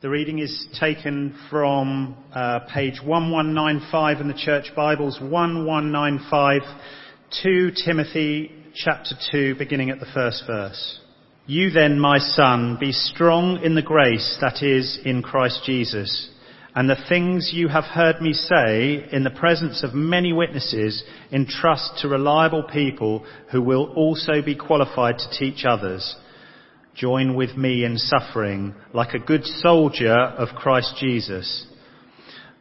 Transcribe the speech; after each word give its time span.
The 0.00 0.08
reading 0.08 0.38
is 0.38 0.64
taken 0.78 1.36
from 1.50 2.16
uh, 2.32 2.60
page 2.72 3.02
1195 3.02 4.20
in 4.20 4.28
the 4.28 4.34
Church 4.34 4.70
Bibles, 4.76 5.18
1195, 5.20 6.62
2 7.42 7.72
Timothy 7.84 8.52
chapter 8.76 9.16
2, 9.32 9.56
beginning 9.58 9.90
at 9.90 9.98
the 9.98 10.06
first 10.14 10.44
verse. 10.46 11.00
You 11.46 11.70
then, 11.70 11.98
my 11.98 12.18
son, 12.18 12.76
be 12.78 12.92
strong 12.92 13.60
in 13.64 13.74
the 13.74 13.82
grace 13.82 14.38
that 14.40 14.62
is 14.62 15.00
in 15.04 15.20
Christ 15.20 15.62
Jesus, 15.66 16.30
and 16.76 16.88
the 16.88 17.04
things 17.08 17.50
you 17.52 17.66
have 17.66 17.82
heard 17.82 18.20
me 18.20 18.34
say 18.34 19.04
in 19.10 19.24
the 19.24 19.30
presence 19.36 19.82
of 19.82 19.94
many 19.94 20.32
witnesses 20.32 21.02
entrust 21.32 21.98
to 22.02 22.08
reliable 22.08 22.62
people 22.62 23.26
who 23.50 23.60
will 23.60 23.92
also 23.96 24.42
be 24.44 24.54
qualified 24.54 25.18
to 25.18 25.30
teach 25.36 25.64
others. 25.64 26.14
Join 26.98 27.36
with 27.36 27.56
me 27.56 27.84
in 27.84 27.96
suffering 27.96 28.74
like 28.92 29.14
a 29.14 29.20
good 29.20 29.44
soldier 29.44 30.12
of 30.12 30.56
Christ 30.56 30.96
Jesus. 30.98 31.64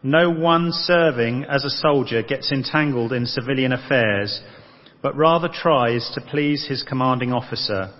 No 0.04 0.30
one 0.30 0.72
serving 0.72 1.46
as 1.46 1.66
a 1.66 1.72
soldier 1.72 2.22
gets 2.22 2.52
entangled 2.52 3.14
in 3.14 3.26
civilian 3.26 3.72
affairs, 3.72 4.40
but 5.02 5.18
rather 5.18 5.50
tries 5.52 6.12
to 6.14 6.22
please 6.22 6.68
his 6.68 6.84
commanding 6.84 7.34
officer. 7.34 7.92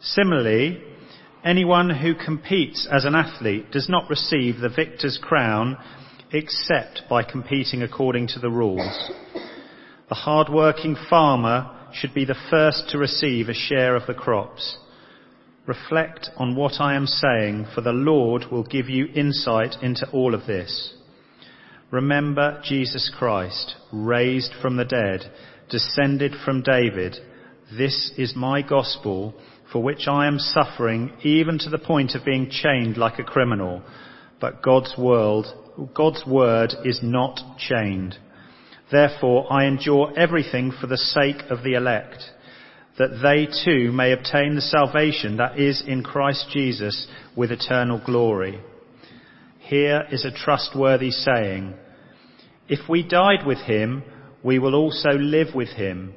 Similarly, 0.00 0.80
anyone 1.44 1.90
who 1.90 2.14
competes 2.14 2.86
as 2.88 3.04
an 3.04 3.16
athlete 3.16 3.72
does 3.72 3.88
not 3.88 4.08
receive 4.08 4.58
the 4.58 4.68
victor's 4.68 5.18
crown 5.20 5.76
except 6.32 7.02
by 7.10 7.24
competing 7.24 7.82
according 7.82 8.28
to 8.28 8.38
the 8.38 8.50
rules. 8.50 9.10
The 10.08 10.14
hard-working 10.14 10.94
farmer 11.10 11.88
should 11.92 12.14
be 12.14 12.24
the 12.24 12.38
first 12.50 12.90
to 12.90 12.98
receive 12.98 13.48
a 13.48 13.54
share 13.54 13.96
of 13.96 14.06
the 14.06 14.14
crops. 14.14 14.78
Reflect 15.66 16.30
on 16.36 16.54
what 16.54 16.80
I 16.80 16.94
am 16.94 17.06
saying, 17.06 17.66
for 17.74 17.80
the 17.80 17.92
Lord 17.92 18.44
will 18.52 18.62
give 18.62 18.88
you 18.88 19.06
insight 19.06 19.74
into 19.82 20.08
all 20.12 20.32
of 20.32 20.46
this. 20.46 20.94
Remember 21.90 22.60
Jesus 22.64 23.10
Christ, 23.16 23.74
raised 23.92 24.52
from 24.62 24.76
the 24.76 24.84
dead, 24.84 25.30
descended 25.68 26.34
from 26.44 26.62
David. 26.62 27.16
This 27.76 28.12
is 28.16 28.36
my 28.36 28.62
gospel, 28.62 29.34
for 29.72 29.82
which 29.82 30.06
I 30.06 30.28
am 30.28 30.38
suffering, 30.38 31.12
even 31.24 31.58
to 31.58 31.70
the 31.70 31.78
point 31.78 32.14
of 32.14 32.24
being 32.24 32.48
chained 32.48 32.96
like 32.96 33.18
a 33.18 33.24
criminal. 33.24 33.82
But 34.40 34.62
God's 34.62 34.94
world, 34.96 35.46
God's 35.94 36.24
word 36.24 36.74
is 36.84 37.00
not 37.02 37.40
chained. 37.58 38.16
Therefore, 38.92 39.52
I 39.52 39.64
endure 39.64 40.12
everything 40.16 40.70
for 40.70 40.86
the 40.86 40.96
sake 40.96 41.42
of 41.50 41.64
the 41.64 41.74
elect 41.74 42.30
that 42.98 43.20
they 43.22 43.46
too 43.64 43.92
may 43.92 44.12
obtain 44.12 44.54
the 44.54 44.60
salvation 44.60 45.36
that 45.36 45.58
is 45.58 45.82
in 45.86 46.02
Christ 46.02 46.46
Jesus 46.52 47.06
with 47.36 47.50
eternal 47.50 48.00
glory. 48.04 48.60
Here 49.58 50.04
is 50.10 50.24
a 50.24 50.30
trustworthy 50.30 51.10
saying. 51.10 51.74
If 52.68 52.88
we 52.88 53.06
died 53.06 53.46
with 53.46 53.58
him, 53.58 54.02
we 54.42 54.58
will 54.58 54.74
also 54.74 55.10
live 55.10 55.54
with 55.54 55.68
him. 55.70 56.14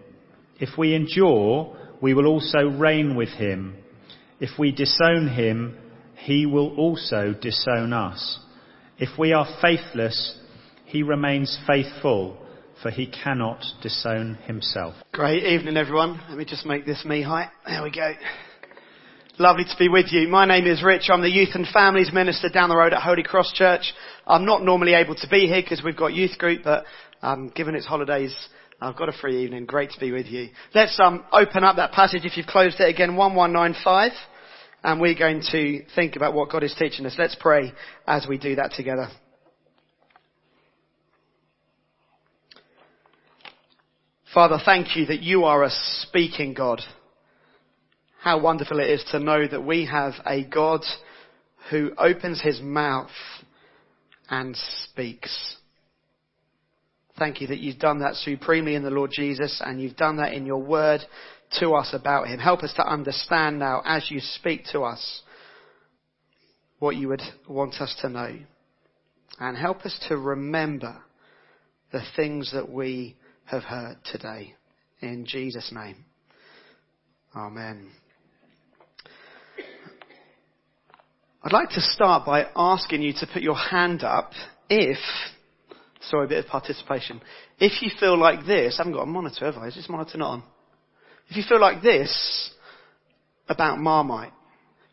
If 0.59 0.77
we 0.77 0.95
endure, 0.95 1.75
we 2.01 2.13
will 2.13 2.27
also 2.27 2.59
reign 2.59 3.15
with 3.15 3.29
him. 3.29 3.75
If 4.39 4.57
we 4.57 4.71
disown 4.71 5.27
him, 5.27 5.77
he 6.15 6.45
will 6.45 6.75
also 6.75 7.33
disown 7.33 7.91
us. 7.91 8.39
If 8.97 9.17
we 9.17 9.33
are 9.33 9.47
faithless, 9.61 10.37
he 10.85 11.03
remains 11.03 11.57
faithful 11.67 12.37
for 12.81 12.91
he 12.91 13.07
cannot 13.07 13.63
disown 13.81 14.35
himself. 14.45 14.95
Great 15.11 15.43
evening, 15.43 15.77
everyone. 15.77 16.19
Let 16.29 16.37
me 16.37 16.45
just 16.45 16.65
make 16.65 16.85
this 16.85 17.03
me 17.05 17.21
height. 17.21 17.49
There 17.65 17.83
we 17.83 17.91
go. 17.91 18.13
Lovely 19.37 19.63
to 19.63 19.75
be 19.77 19.87
with 19.87 20.07
you. 20.11 20.27
My 20.27 20.45
name 20.45 20.67
is 20.67 20.83
Rich. 20.83 21.09
I'm 21.09 21.21
the 21.21 21.29
Youth 21.29 21.55
and 21.55 21.65
Families 21.67 22.11
Minister 22.13 22.49
down 22.49 22.69
the 22.69 22.75
road 22.75 22.93
at 22.93 23.01
Holy 23.01 23.23
Cross 23.23 23.53
Church. 23.53 23.93
I'm 24.27 24.45
not 24.45 24.63
normally 24.63 24.93
able 24.93 25.15
to 25.15 25.27
be 25.29 25.47
here 25.47 25.61
because 25.61 25.81
we've 25.83 25.95
got 25.95 26.13
youth 26.13 26.37
group, 26.37 26.61
but 26.63 26.83
um, 27.21 27.51
given 27.55 27.73
it's 27.73 27.85
holidays, 27.85 28.35
I've 28.81 28.97
got 28.97 29.09
a 29.09 29.13
free 29.13 29.43
evening. 29.43 29.65
Great 29.65 29.91
to 29.91 29.99
be 29.99 30.11
with 30.11 30.27
you. 30.27 30.49
Let's 30.73 30.99
um, 30.99 31.23
open 31.31 31.63
up 31.63 31.77
that 31.77 31.93
passage 31.93 32.25
if 32.25 32.35
you've 32.35 32.47
closed 32.47 32.79
it 32.79 32.89
again, 32.89 33.15
1195, 33.15 34.11
and 34.83 34.99
we're 34.99 35.17
going 35.17 35.41
to 35.51 35.83
think 35.95 36.15
about 36.17 36.33
what 36.33 36.49
God 36.49 36.63
is 36.63 36.75
teaching 36.77 37.05
us. 37.05 37.15
Let's 37.17 37.35
pray 37.39 37.73
as 38.07 38.27
we 38.27 38.37
do 38.37 38.55
that 38.55 38.73
together. 38.73 39.07
Father, 44.33 44.59
thank 44.63 44.95
you 44.95 45.07
that 45.07 45.23
you 45.23 45.45
are 45.45 45.63
a 45.63 45.71
speaking 46.01 46.53
God. 46.53 46.81
How 48.21 48.39
wonderful 48.39 48.79
it 48.79 48.87
is 48.87 49.03
to 49.09 49.19
know 49.19 49.47
that 49.47 49.65
we 49.65 49.87
have 49.87 50.13
a 50.23 50.43
God 50.43 50.81
who 51.71 51.91
opens 51.97 52.39
his 52.39 52.61
mouth 52.61 53.09
and 54.29 54.55
speaks. 54.83 55.55
Thank 57.17 57.41
you 57.41 57.47
that 57.47 57.57
you've 57.57 57.79
done 57.79 58.01
that 58.01 58.15
supremely 58.15 58.75
in 58.75 58.83
the 58.83 58.91
Lord 58.91 59.09
Jesus 59.11 59.63
and 59.65 59.81
you've 59.81 59.95
done 59.97 60.17
that 60.17 60.33
in 60.33 60.45
your 60.45 60.61
word 60.61 61.01
to 61.59 61.71
us 61.71 61.89
about 61.93 62.27
him. 62.27 62.39
Help 62.39 62.61
us 62.61 62.73
to 62.75 62.87
understand 62.87 63.57
now 63.57 63.81
as 63.83 64.11
you 64.11 64.19
speak 64.19 64.65
to 64.73 64.81
us 64.81 65.21
what 66.77 66.95
you 66.95 67.07
would 67.07 67.23
want 67.47 67.81
us 67.81 67.95
to 68.01 68.09
know. 68.09 68.37
And 69.39 69.57
help 69.57 69.87
us 69.87 69.99
to 70.07 70.17
remember 70.17 71.01
the 71.91 72.03
things 72.15 72.51
that 72.53 72.71
we 72.71 73.15
have 73.49 73.63
heard 73.63 73.97
today. 74.05 74.53
In 75.01 75.25
Jesus' 75.25 75.71
name. 75.73 76.05
Amen. 77.35 77.89
I'd 81.41 81.53
like 81.53 81.69
to 81.69 81.81
start 81.81 82.25
by 82.25 82.45
asking 82.55 83.01
you 83.01 83.13
to 83.13 83.27
put 83.31 83.41
your 83.41 83.55
hand 83.55 84.03
up 84.03 84.31
if, 84.69 84.97
sorry, 86.01 86.25
a 86.25 86.29
bit 86.29 86.45
of 86.45 86.51
participation, 86.51 87.21
if 87.59 87.81
you 87.81 87.89
feel 87.99 88.17
like 88.17 88.45
this, 88.45 88.75
I 88.77 88.83
haven't 88.83 88.93
got 88.93 89.03
a 89.03 89.07
monitor, 89.07 89.45
have 89.45 89.55
I? 89.55 89.67
Is 89.67 89.75
this 89.75 89.89
monitor 89.89 90.17
not 90.17 90.31
on? 90.31 90.43
If 91.29 91.37
you 91.37 91.43
feel 91.47 91.59
like 91.59 91.81
this 91.81 92.51
about 93.47 93.79
Marmite, 93.79 94.33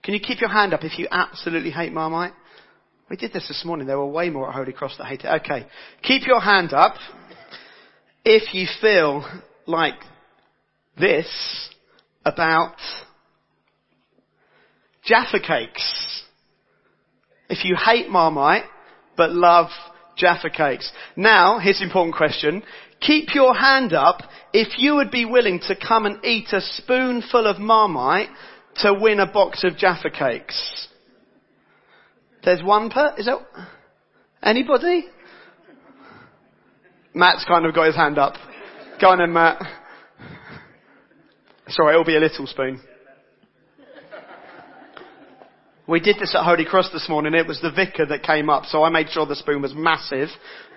can 0.02 0.14
you 0.14 0.20
keep 0.20 0.40
your 0.40 0.50
hand 0.50 0.72
up 0.72 0.84
if 0.84 0.98
you 0.98 1.08
absolutely 1.10 1.70
hate 1.70 1.92
Marmite? 1.92 2.32
We 3.10 3.16
did 3.16 3.32
this 3.32 3.48
this 3.48 3.64
morning. 3.64 3.86
There 3.86 3.98
were 3.98 4.06
way 4.06 4.30
more 4.30 4.48
at 4.48 4.54
Holy 4.54 4.72
Cross 4.72 4.98
that 4.98 5.06
hate 5.06 5.22
it. 5.22 5.42
Okay. 5.42 5.66
Keep 6.02 6.26
your 6.26 6.40
hand 6.40 6.72
up 6.72 6.94
if 8.26 8.52
you 8.52 8.66
feel 8.80 9.24
like 9.66 9.94
this 10.98 11.70
about 12.24 12.74
Jaffa 15.04 15.38
cakes. 15.38 16.24
If 17.48 17.64
you 17.64 17.76
hate 17.76 18.10
Marmite, 18.10 18.64
but 19.16 19.30
love 19.30 19.68
Jaffa 20.16 20.50
cakes. 20.50 20.90
Now, 21.14 21.60
here's 21.60 21.78
an 21.80 21.86
important 21.86 22.16
question. 22.16 22.64
Keep 23.00 23.32
your 23.32 23.54
hand 23.54 23.92
up 23.92 24.22
if 24.52 24.76
you 24.76 24.96
would 24.96 25.12
be 25.12 25.24
willing 25.24 25.60
to 25.68 25.76
come 25.76 26.04
and 26.04 26.24
eat 26.24 26.48
a 26.50 26.60
spoonful 26.60 27.46
of 27.46 27.60
Marmite 27.60 28.30
to 28.78 28.92
win 28.92 29.20
a 29.20 29.30
box 29.30 29.62
of 29.62 29.76
Jaffa 29.76 30.10
cakes. 30.10 30.88
There's 32.44 32.62
one 32.62 32.90
per, 32.90 33.14
is 33.18 33.26
that, 33.26 33.38
anybody? 34.42 35.06
Matt's 37.16 37.46
kind 37.46 37.64
of 37.64 37.74
got 37.74 37.86
his 37.86 37.96
hand 37.96 38.18
up. 38.18 38.34
Go 39.00 39.08
on 39.08 39.18
then, 39.18 39.32
Matt. 39.32 39.58
Sorry, 41.68 41.94
it'll 41.94 42.04
be 42.04 42.14
a 42.14 42.20
little 42.20 42.46
spoon. 42.46 42.78
We 45.88 45.98
did 45.98 46.16
this 46.18 46.34
at 46.34 46.44
Holy 46.44 46.66
Cross 46.66 46.90
this 46.92 47.08
morning. 47.08 47.32
It 47.32 47.46
was 47.46 47.58
the 47.62 47.70
vicar 47.70 48.04
that 48.04 48.22
came 48.22 48.50
up, 48.50 48.66
so 48.66 48.82
I 48.82 48.90
made 48.90 49.08
sure 49.08 49.24
the 49.24 49.34
spoon 49.34 49.62
was 49.62 49.72
massive. 49.74 50.28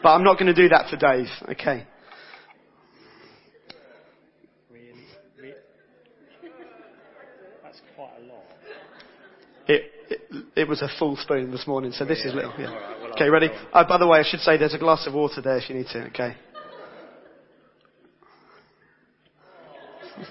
But 0.01 0.13
I'm 0.13 0.23
not 0.23 0.39
going 0.39 0.47
to 0.47 0.53
do 0.53 0.69
that 0.69 0.89
for 0.89 0.95
Dave. 0.95 1.27
Okay. 1.51 1.85
That's 7.61 7.81
quite 7.97 8.13
a 8.17 8.25
lot. 8.25 8.43
It, 9.67 9.91
it, 10.59 10.67
was 10.67 10.81
a 10.81 10.89
full 10.99 11.15
spoon 11.15 11.51
this 11.51 11.65
morning, 11.67 11.91
so 11.91 12.05
this 12.05 12.25
is 12.25 12.33
little. 12.33 12.53
Yeah. 12.57 13.11
Okay, 13.11 13.29
ready? 13.29 13.49
Oh, 13.73 13.83
by 13.87 13.97
the 13.97 14.07
way, 14.07 14.19
I 14.19 14.23
should 14.23 14.39
say 14.41 14.57
there's 14.57 14.73
a 14.73 14.79
glass 14.79 15.07
of 15.07 15.13
water 15.13 15.41
there 15.41 15.57
if 15.57 15.69
you 15.69 15.75
need 15.75 15.87
to. 15.87 16.07
Okay. 16.07 16.35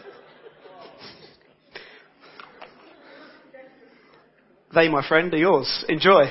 they, 4.75 4.89
my 4.89 5.07
friend, 5.07 5.33
are 5.35 5.39
yours. 5.39 5.85
Enjoy. 5.89 6.25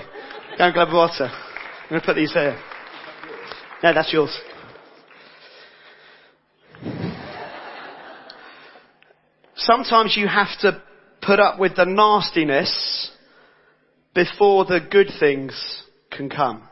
Go 0.58 0.64
and 0.64 0.74
grab 0.74 0.94
water. 0.94 1.30
I'm 1.30 1.90
going 1.90 2.02
to 2.02 2.06
put 2.06 2.16
these 2.16 2.34
here. 2.34 2.60
No, 3.84 3.94
that's 3.94 4.12
yours. 4.12 4.36
Sometimes 9.56 10.16
you 10.18 10.28
have 10.28 10.58
to 10.62 10.82
put 11.22 11.40
up 11.40 11.60
with 11.60 11.76
the 11.76 11.86
nastiness 11.86 13.12
before 14.18 14.66
the 14.66 14.80
good 14.80 15.12
things 15.20 15.84
can 16.10 16.28
come. 16.28 16.68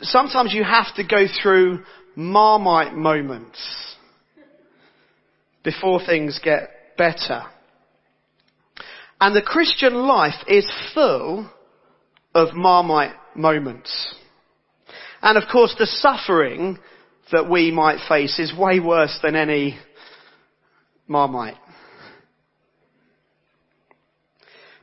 Sometimes 0.00 0.52
you 0.52 0.64
have 0.64 0.92
to 0.96 1.04
go 1.04 1.26
through 1.40 1.84
marmite 2.16 2.92
moments 2.92 3.94
before 5.62 6.00
things 6.04 6.40
get 6.42 6.96
better. 6.98 7.44
And 9.20 9.36
the 9.36 9.42
Christian 9.42 9.94
life 9.94 10.34
is 10.48 10.68
full 10.92 11.48
of 12.34 12.54
marmite 12.54 13.14
moments. 13.36 14.16
And 15.22 15.38
of 15.38 15.44
course 15.52 15.76
the 15.78 15.86
suffering 15.86 16.80
that 17.30 17.48
we 17.48 17.70
might 17.70 18.04
face 18.08 18.40
is 18.40 18.52
way 18.58 18.80
worse 18.80 19.20
than 19.22 19.36
any 19.36 19.78
marmite. 21.06 21.58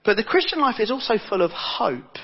But 0.04 0.18
the 0.18 0.24
Christian 0.24 0.60
life 0.60 0.80
is 0.80 0.92
also 0.92 1.16
full 1.30 1.42
of 1.42 1.52
hope. 1.52 2.18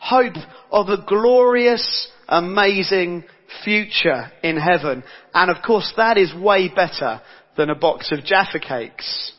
Hope 0.00 0.34
of 0.70 0.88
a 0.88 1.04
glorious, 1.06 2.08
amazing 2.28 3.24
future 3.64 4.30
in 4.42 4.56
heaven. 4.56 5.04
And 5.34 5.50
of 5.50 5.62
course 5.64 5.92
that 5.96 6.16
is 6.16 6.34
way 6.34 6.68
better 6.68 7.20
than 7.56 7.70
a 7.70 7.74
box 7.74 8.12
of 8.12 8.24
Jaffa 8.24 8.60
cakes. 8.60 9.32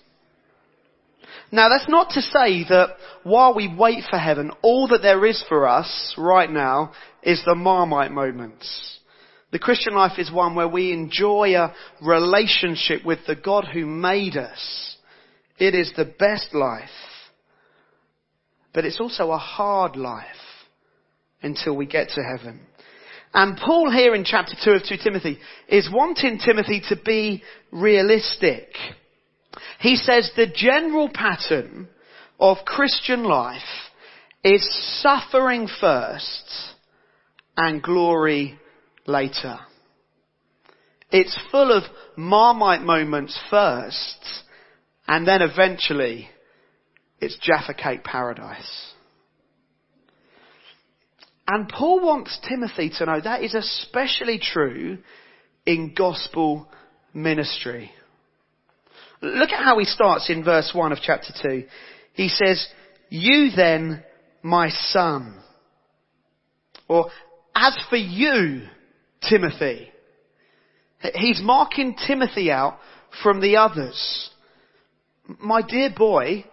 Now 1.51 1.69
that's 1.69 1.89
not 1.89 2.09
to 2.11 2.21
say 2.21 2.65
that 2.69 2.97
while 3.23 3.55
we 3.55 3.73
wait 3.73 4.03
for 4.09 4.17
heaven, 4.17 4.51
all 4.61 4.89
that 4.89 5.01
there 5.01 5.25
is 5.25 5.43
for 5.47 5.67
us 5.67 6.13
right 6.17 6.49
now 6.49 6.91
is 7.23 7.41
the 7.45 7.55
Marmite 7.55 8.11
moments. 8.11 8.99
The 9.51 9.59
Christian 9.59 9.95
life 9.95 10.19
is 10.19 10.31
one 10.31 10.55
where 10.55 10.67
we 10.67 10.91
enjoy 10.91 11.55
a 11.55 11.73
relationship 12.01 13.05
with 13.05 13.19
the 13.25 13.35
God 13.35 13.65
who 13.65 13.85
made 13.85 14.35
us. 14.35 14.97
It 15.57 15.73
is 15.73 15.93
the 15.95 16.05
best 16.05 16.53
life. 16.53 16.89
But 18.73 18.85
it's 18.85 18.99
also 18.99 19.31
a 19.31 19.37
hard 19.37 19.95
life 19.95 20.25
until 21.41 21.75
we 21.75 21.85
get 21.85 22.09
to 22.09 22.21
heaven. 22.21 22.61
And 23.33 23.57
Paul 23.57 23.91
here 23.91 24.15
in 24.15 24.23
chapter 24.23 24.55
2 24.63 24.71
of 24.71 24.83
2 24.83 24.97
Timothy 25.03 25.37
is 25.67 25.89
wanting 25.91 26.39
Timothy 26.39 26.81
to 26.89 26.95
be 26.95 27.43
realistic. 27.71 28.69
He 29.79 29.95
says 29.95 30.31
the 30.35 30.47
general 30.47 31.09
pattern 31.13 31.87
of 32.39 32.57
Christian 32.65 33.23
life 33.23 33.61
is 34.43 34.67
suffering 35.01 35.67
first 35.79 36.73
and 37.55 37.81
glory 37.81 38.57
later. 39.05 39.59
It's 41.11 41.37
full 41.51 41.71
of 41.71 41.83
marmite 42.15 42.81
moments 42.81 43.37
first 43.49 44.43
and 45.07 45.27
then 45.27 45.41
eventually 45.41 46.29
it's 47.19 47.37
Jaffa 47.41 47.73
Cake 47.73 48.03
paradise. 48.03 48.93
And 51.47 51.69
Paul 51.69 52.05
wants 52.05 52.37
Timothy 52.47 52.91
to 52.97 53.05
know 53.05 53.21
that 53.21 53.43
is 53.43 53.55
especially 53.55 54.39
true 54.39 54.97
in 55.65 55.93
gospel 55.95 56.67
ministry. 57.13 57.91
Look 59.21 59.49
at 59.49 59.63
how 59.63 59.79
he 59.79 59.85
starts 59.85 60.29
in 60.29 60.43
verse 60.43 60.71
1 60.73 60.91
of 60.91 60.99
chapter 61.01 61.33
2. 61.41 61.63
He 62.13 62.27
says, 62.29 62.67
You 63.09 63.51
then, 63.55 64.03
my 64.43 64.69
son. 64.69 65.41
Or, 66.87 67.09
as 67.55 67.77
for 67.89 67.95
you, 67.95 68.63
Timothy. 69.27 69.89
He's 71.15 71.41
marking 71.41 71.95
Timothy 72.07 72.51
out 72.51 72.77
from 73.23 73.41
the 73.41 73.57
others. 73.57 74.29
My 75.39 75.61
dear 75.61 75.93
boy, 75.95 76.45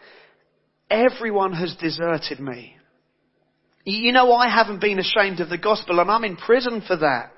everyone 0.90 1.52
has 1.52 1.74
deserted 1.76 2.40
me. 2.40 2.76
You 3.84 4.12
know, 4.12 4.32
I 4.32 4.48
haven't 4.48 4.80
been 4.80 4.98
ashamed 4.98 5.40
of 5.40 5.50
the 5.50 5.58
gospel 5.58 6.00
and 6.00 6.10
I'm 6.10 6.24
in 6.24 6.36
prison 6.36 6.82
for 6.86 6.96
that. 6.96 7.32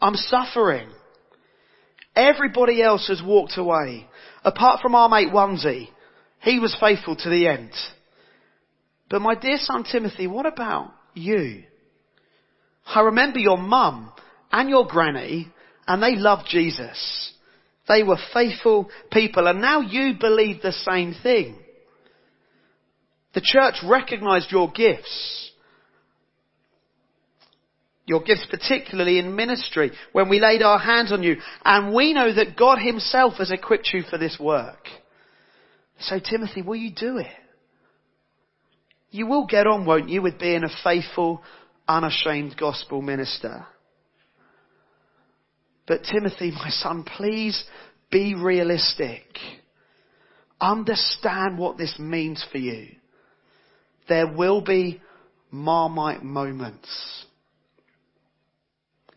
I'm 0.00 0.14
suffering. 0.14 0.88
Everybody 2.16 2.82
else 2.82 3.08
has 3.08 3.22
walked 3.22 3.58
away. 3.58 4.06
Apart 4.42 4.80
from 4.80 4.94
our 4.94 5.08
mate 5.08 5.28
Onesie. 5.28 5.88
He 6.42 6.58
was 6.58 6.76
faithful 6.80 7.16
to 7.16 7.28
the 7.28 7.46
end. 7.46 7.72
But 9.10 9.20
my 9.20 9.34
dear 9.34 9.58
son 9.58 9.84
Timothy, 9.84 10.26
what 10.26 10.46
about 10.46 10.92
you? 11.14 11.64
I 12.86 13.02
remember 13.02 13.38
your 13.38 13.58
mum 13.58 14.10
and 14.50 14.70
your 14.70 14.86
granny 14.86 15.48
and 15.86 16.02
they 16.02 16.16
loved 16.16 16.46
Jesus. 16.48 17.32
They 17.88 18.02
were 18.02 18.18
faithful 18.32 18.88
people 19.12 19.46
and 19.46 19.60
now 19.60 19.80
you 19.80 20.14
believe 20.18 20.62
the 20.62 20.72
same 20.72 21.14
thing. 21.22 21.58
The 23.34 23.42
church 23.42 23.76
recognized 23.84 24.50
your 24.50 24.70
gifts 24.70 25.50
your 28.10 28.22
gifts, 28.22 28.44
particularly 28.50 29.20
in 29.20 29.36
ministry, 29.36 29.92
when 30.10 30.28
we 30.28 30.40
laid 30.40 30.62
our 30.62 30.80
hands 30.80 31.12
on 31.12 31.22
you. 31.22 31.36
And 31.64 31.94
we 31.94 32.12
know 32.12 32.34
that 32.34 32.56
God 32.56 32.78
himself 32.80 33.34
has 33.34 33.52
equipped 33.52 33.90
you 33.92 34.02
for 34.02 34.18
this 34.18 34.36
work. 34.38 34.88
So 36.00 36.18
Timothy, 36.18 36.60
will 36.60 36.74
you 36.74 36.90
do 36.90 37.18
it? 37.18 37.28
You 39.12 39.28
will 39.28 39.46
get 39.46 39.68
on, 39.68 39.86
won't 39.86 40.08
you, 40.08 40.22
with 40.22 40.40
being 40.40 40.64
a 40.64 40.82
faithful, 40.82 41.40
unashamed 41.86 42.56
gospel 42.58 43.00
minister. 43.00 43.64
But 45.86 46.02
Timothy, 46.02 46.50
my 46.50 46.70
son, 46.70 47.04
please 47.04 47.64
be 48.10 48.34
realistic. 48.34 49.22
Understand 50.60 51.58
what 51.58 51.78
this 51.78 51.96
means 51.96 52.44
for 52.50 52.58
you. 52.58 52.96
There 54.10 54.26
will 54.26 54.60
be 54.60 55.00
marmite 55.52 56.24
moments. 56.24 57.24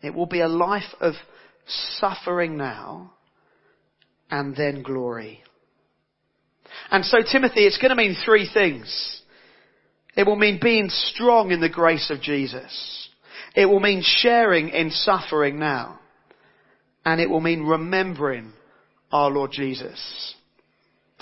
It 0.04 0.14
will 0.14 0.26
be 0.26 0.40
a 0.40 0.48
life 0.48 0.94
of 1.00 1.14
suffering 1.98 2.56
now 2.56 3.12
and 4.30 4.54
then 4.54 4.84
glory. 4.84 5.42
And 6.92 7.04
so 7.04 7.18
Timothy, 7.28 7.66
it's 7.66 7.78
going 7.78 7.90
to 7.90 7.96
mean 7.96 8.14
three 8.24 8.48
things. 8.48 9.20
It 10.16 10.28
will 10.28 10.36
mean 10.36 10.60
being 10.62 10.88
strong 10.88 11.50
in 11.50 11.60
the 11.60 11.68
grace 11.68 12.08
of 12.10 12.20
Jesus. 12.20 13.08
It 13.56 13.66
will 13.66 13.80
mean 13.80 14.00
sharing 14.04 14.68
in 14.68 14.90
suffering 14.90 15.58
now. 15.58 15.98
And 17.04 17.20
it 17.20 17.28
will 17.28 17.40
mean 17.40 17.64
remembering 17.64 18.52
our 19.10 19.28
Lord 19.28 19.50
Jesus. 19.50 20.36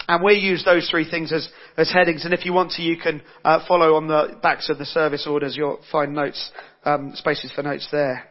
And 0.09 0.23
we 0.23 0.35
use 0.35 0.65
those 0.65 0.89
three 0.91 1.09
things 1.09 1.33
as, 1.33 1.49
as 1.77 1.91
headings. 1.93 2.25
And 2.25 2.35
if 2.35 2.45
you 2.45 2.53
want 2.53 2.73
to, 2.73 2.83
you 2.83 2.97
can 2.97 3.23
uh, 3.45 3.61
follow 3.67 3.95
on 3.95 4.09
the 4.09 4.37
backs 4.43 4.69
of 4.69 4.79
the 4.79 4.85
service 4.85 5.27
orders. 5.29 5.57
You'll 5.57 5.81
find 5.91 6.15
notes, 6.15 6.51
um, 6.85 7.13
spaces 7.15 7.53
for 7.55 7.63
notes 7.63 7.89
there. 7.93 8.29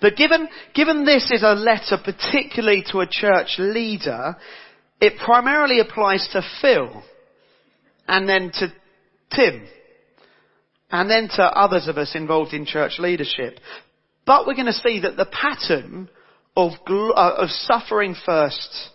But 0.00 0.16
given, 0.16 0.48
given 0.74 1.04
this 1.04 1.30
is 1.30 1.42
a 1.42 1.54
letter 1.54 1.96
particularly 2.02 2.84
to 2.90 3.00
a 3.00 3.06
church 3.06 3.56
leader, 3.58 4.36
it 5.00 5.14
primarily 5.24 5.80
applies 5.80 6.28
to 6.32 6.42
Phil, 6.60 7.02
and 8.08 8.28
then 8.28 8.50
to 8.54 8.72
Tim, 9.34 9.66
and 10.90 11.08
then 11.08 11.28
to 11.36 11.42
others 11.42 11.86
of 11.86 11.98
us 11.98 12.14
involved 12.14 12.52
in 12.52 12.66
church 12.66 12.98
leadership. 12.98 13.58
But 14.26 14.46
we're 14.46 14.54
going 14.54 14.66
to 14.66 14.72
see 14.72 15.00
that 15.00 15.16
the 15.16 15.26
pattern 15.26 16.08
of, 16.56 16.72
gl- 16.86 17.12
uh, 17.16 17.34
of 17.36 17.50
suffering 17.50 18.14
first 18.26 18.90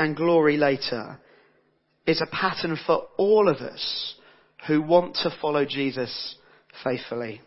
and 0.00 0.16
glory 0.16 0.56
later 0.56 1.20
is 2.06 2.22
a 2.22 2.34
pattern 2.34 2.78
for 2.86 3.02
all 3.18 3.50
of 3.50 3.58
us 3.58 4.14
who 4.66 4.80
want 4.80 5.14
to 5.16 5.30
follow 5.42 5.66
Jesus 5.66 6.36
faithfully. 6.82 7.42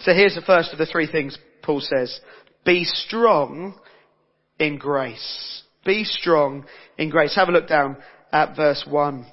So 0.00 0.12
here's 0.12 0.34
the 0.34 0.42
first 0.42 0.70
of 0.70 0.78
the 0.78 0.84
three 0.84 1.10
things 1.10 1.38
Paul 1.62 1.80
says, 1.80 2.20
be 2.62 2.84
strong 2.84 3.74
in 4.58 4.76
grace. 4.76 5.62
Be 5.86 6.04
strong 6.04 6.66
in 6.98 7.08
grace. 7.08 7.34
Have 7.36 7.48
a 7.48 7.52
look 7.52 7.68
down 7.68 7.96
at 8.32 8.54
verse 8.54 8.84
1. 8.86 9.24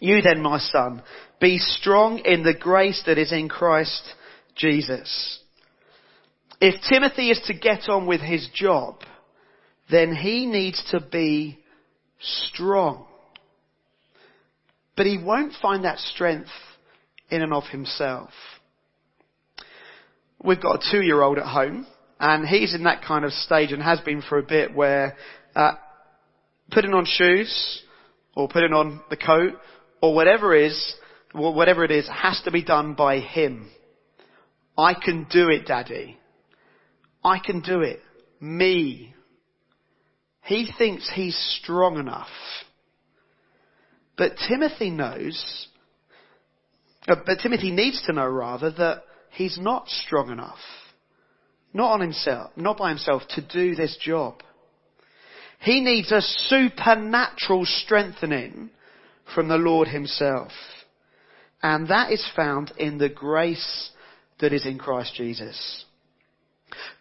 You 0.00 0.20
then, 0.20 0.42
my 0.42 0.58
son, 0.58 1.00
be 1.40 1.58
strong 1.58 2.18
in 2.18 2.42
the 2.42 2.54
grace 2.54 3.04
that 3.06 3.18
is 3.18 3.30
in 3.30 3.48
Christ 3.48 4.02
Jesus. 4.56 5.38
If 6.60 6.74
Timothy 6.90 7.30
is 7.30 7.40
to 7.46 7.54
get 7.54 7.88
on 7.88 8.06
with 8.08 8.20
his 8.20 8.48
job, 8.52 8.96
then 9.92 10.12
he 10.12 10.46
needs 10.46 10.82
to 10.90 10.98
be 10.98 11.60
strong. 12.24 13.06
But 14.96 15.06
he 15.06 15.18
won't 15.22 15.54
find 15.60 15.84
that 15.84 15.98
strength 15.98 16.50
in 17.30 17.42
and 17.42 17.52
of 17.52 17.64
himself 17.64 18.30
we've 20.44 20.60
got 20.60 20.76
a 20.76 20.90
two-year-old 20.92 21.38
at 21.38 21.46
home, 21.46 21.86
and 22.20 22.46
he's 22.46 22.74
in 22.74 22.84
that 22.84 23.02
kind 23.02 23.24
of 23.24 23.32
stage 23.32 23.72
and 23.72 23.82
has 23.82 23.98
been 24.00 24.22
for 24.22 24.38
a 24.38 24.42
bit 24.42 24.74
where 24.74 25.16
uh, 25.56 25.72
putting 26.70 26.92
on 26.92 27.06
shoes 27.06 27.82
or 28.36 28.48
putting 28.48 28.72
on 28.72 29.00
the 29.10 29.16
coat 29.16 29.54
or 30.00 30.14
whatever 30.14 30.54
is 30.54 30.94
whatever 31.32 31.84
it 31.84 31.90
is 31.90 32.08
has 32.08 32.40
to 32.44 32.50
be 32.52 32.62
done 32.62 32.94
by 32.94 33.18
him. 33.18 33.68
I 34.78 34.94
can 34.94 35.26
do 35.30 35.48
it, 35.48 35.66
Daddy. 35.66 36.18
I 37.24 37.38
can 37.38 37.60
do 37.60 37.80
it. 37.80 38.00
Me. 38.40 39.13
He 40.44 40.70
thinks 40.76 41.10
he's 41.12 41.36
strong 41.62 41.98
enough. 41.98 42.28
But 44.16 44.32
Timothy 44.48 44.90
knows, 44.90 45.68
uh, 47.08 47.16
but 47.26 47.38
Timothy 47.42 47.70
needs 47.70 48.02
to 48.06 48.12
know 48.12 48.26
rather 48.26 48.70
that 48.70 49.02
he's 49.30 49.58
not 49.58 49.88
strong 49.88 50.30
enough, 50.30 50.58
not 51.72 51.92
on 51.92 52.00
himself, 52.00 52.50
not 52.56 52.76
by 52.76 52.90
himself 52.90 53.22
to 53.30 53.40
do 53.40 53.74
this 53.74 53.96
job. 54.00 54.42
He 55.60 55.80
needs 55.80 56.12
a 56.12 56.20
supernatural 56.20 57.64
strengthening 57.64 58.70
from 59.34 59.48
the 59.48 59.56
Lord 59.56 59.88
himself. 59.88 60.52
And 61.62 61.88
that 61.88 62.12
is 62.12 62.24
found 62.36 62.72
in 62.76 62.98
the 62.98 63.08
grace 63.08 63.90
that 64.40 64.52
is 64.52 64.66
in 64.66 64.78
Christ 64.78 65.14
Jesus. 65.14 65.86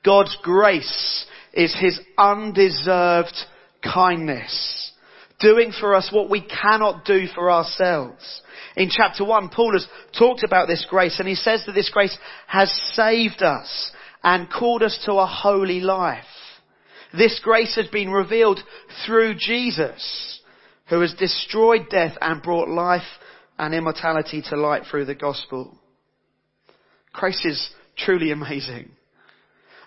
God's 0.05 0.37
grace 0.41 1.25
is 1.53 1.75
his 1.79 1.99
undeserved 2.17 3.35
kindness, 3.83 4.91
doing 5.39 5.71
for 5.77 5.95
us 5.95 6.09
what 6.11 6.29
we 6.29 6.41
cannot 6.41 7.05
do 7.05 7.27
for 7.33 7.51
ourselves. 7.51 8.41
In 8.75 8.89
chapter 8.89 9.23
1, 9.23 9.49
Paul 9.49 9.73
has 9.73 9.87
talked 10.17 10.43
about 10.43 10.67
this 10.67 10.85
grace 10.89 11.19
and 11.19 11.27
he 11.27 11.35
says 11.35 11.63
that 11.65 11.73
this 11.73 11.91
grace 11.91 12.17
has 12.47 12.71
saved 12.93 13.43
us 13.43 13.91
and 14.23 14.51
called 14.51 14.81
us 14.81 14.99
to 15.05 15.13
a 15.13 15.27
holy 15.27 15.79
life. 15.79 16.23
This 17.15 17.39
grace 17.43 17.75
has 17.75 17.87
been 17.89 18.09
revealed 18.09 18.59
through 19.05 19.35
Jesus, 19.35 20.41
who 20.89 21.01
has 21.01 21.13
destroyed 21.13 21.87
death 21.89 22.17
and 22.19 22.41
brought 22.41 22.67
life 22.67 23.03
and 23.59 23.75
immortality 23.75 24.43
to 24.49 24.55
light 24.55 24.83
through 24.89 25.05
the 25.05 25.13
gospel. 25.13 25.77
Grace 27.11 27.45
is 27.45 27.69
truly 27.95 28.31
amazing. 28.31 28.89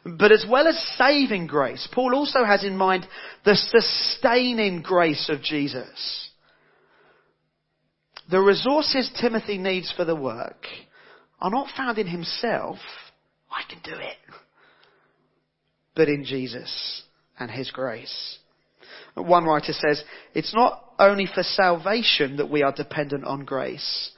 But 0.06 0.30
as 0.30 0.46
well 0.48 0.68
as 0.68 0.78
saving 0.96 1.48
grace, 1.48 1.88
Paul 1.90 2.14
also 2.14 2.44
has 2.44 2.62
in 2.62 2.76
mind 2.76 3.06
the 3.44 3.56
sustaining 3.56 4.82
grace 4.82 5.28
of 5.28 5.42
Jesus. 5.42 6.30
The 8.30 8.40
resources 8.40 9.10
Timothy 9.20 9.58
needs 9.58 9.92
for 9.96 10.04
the 10.04 10.14
work 10.14 10.66
are 11.40 11.50
not 11.50 11.74
found 11.76 11.98
in 11.98 12.06
himself. 12.06 12.78
I 13.50 13.62
can 13.68 13.80
do 13.82 13.98
it. 13.98 14.16
But 15.96 16.08
in 16.08 16.24
Jesus 16.24 17.02
and 17.38 17.50
His 17.50 17.70
grace. 17.70 18.38
One 19.14 19.44
writer 19.44 19.72
says, 19.72 20.04
it's 20.34 20.54
not 20.54 20.84
only 20.98 21.26
for 21.26 21.42
salvation 21.42 22.36
that 22.36 22.50
we 22.50 22.62
are 22.62 22.72
dependent 22.72 23.24
on 23.24 23.44
grace, 23.44 24.10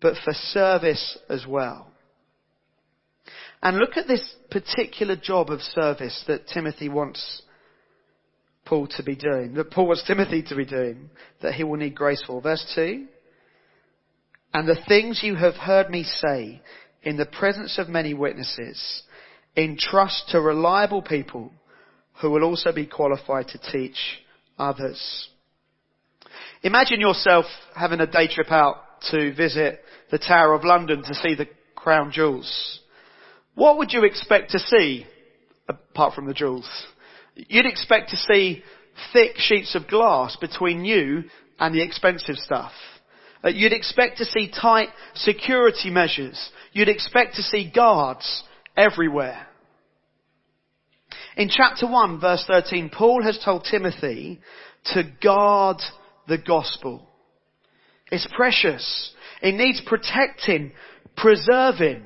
but 0.00 0.16
for 0.24 0.32
service 0.32 1.16
as 1.28 1.46
well. 1.46 1.91
And 3.62 3.78
look 3.78 3.96
at 3.96 4.08
this 4.08 4.34
particular 4.50 5.16
job 5.16 5.50
of 5.50 5.60
service 5.60 6.24
that 6.26 6.48
Timothy 6.48 6.88
wants 6.88 7.42
Paul 8.64 8.88
to 8.96 9.02
be 9.02 9.14
doing, 9.14 9.54
that 9.54 9.70
Paul 9.70 9.88
wants 9.88 10.04
Timothy 10.06 10.42
to 10.44 10.56
be 10.56 10.64
doing, 10.64 11.10
that 11.42 11.54
he 11.54 11.64
will 11.64 11.76
need 11.76 11.94
grace 11.94 12.22
for. 12.26 12.40
Verse 12.40 12.64
2. 12.74 13.06
And 14.54 14.68
the 14.68 14.82
things 14.88 15.20
you 15.22 15.36
have 15.36 15.54
heard 15.54 15.90
me 15.90 16.04
say 16.04 16.60
in 17.02 17.16
the 17.16 17.26
presence 17.26 17.78
of 17.78 17.88
many 17.88 18.14
witnesses, 18.14 19.02
entrust 19.56 20.28
to 20.30 20.40
reliable 20.40 21.02
people 21.02 21.52
who 22.20 22.30
will 22.30 22.44
also 22.44 22.72
be 22.72 22.86
qualified 22.86 23.48
to 23.48 23.72
teach 23.72 23.96
others. 24.58 25.28
Imagine 26.62 27.00
yourself 27.00 27.44
having 27.74 28.00
a 28.00 28.06
day 28.06 28.28
trip 28.28 28.52
out 28.52 28.76
to 29.10 29.34
visit 29.34 29.80
the 30.10 30.18
Tower 30.18 30.54
of 30.54 30.64
London 30.64 31.02
to 31.02 31.14
see 31.14 31.34
the 31.34 31.48
crown 31.74 32.12
jewels. 32.12 32.80
What 33.54 33.78
would 33.78 33.92
you 33.92 34.04
expect 34.04 34.50
to 34.52 34.58
see 34.58 35.06
apart 35.68 36.14
from 36.14 36.26
the 36.26 36.34
jewels? 36.34 36.68
You'd 37.34 37.66
expect 37.66 38.10
to 38.10 38.16
see 38.16 38.62
thick 39.12 39.36
sheets 39.36 39.74
of 39.74 39.88
glass 39.88 40.36
between 40.36 40.84
you 40.84 41.24
and 41.58 41.74
the 41.74 41.82
expensive 41.82 42.36
stuff. 42.36 42.72
Uh, 43.44 43.48
you'd 43.48 43.72
expect 43.72 44.18
to 44.18 44.24
see 44.24 44.50
tight 44.50 44.88
security 45.14 45.90
measures. 45.90 46.50
You'd 46.72 46.88
expect 46.88 47.36
to 47.36 47.42
see 47.42 47.70
guards 47.74 48.42
everywhere. 48.76 49.46
In 51.36 51.48
chapter 51.48 51.86
1 51.90 52.20
verse 52.20 52.44
13, 52.46 52.90
Paul 52.90 53.22
has 53.22 53.38
told 53.42 53.64
Timothy 53.64 54.40
to 54.94 55.02
guard 55.22 55.78
the 56.28 56.38
gospel. 56.38 57.06
It's 58.10 58.28
precious. 58.34 59.12
It 59.40 59.54
needs 59.54 59.80
protecting, 59.84 60.72
preserving. 61.16 62.04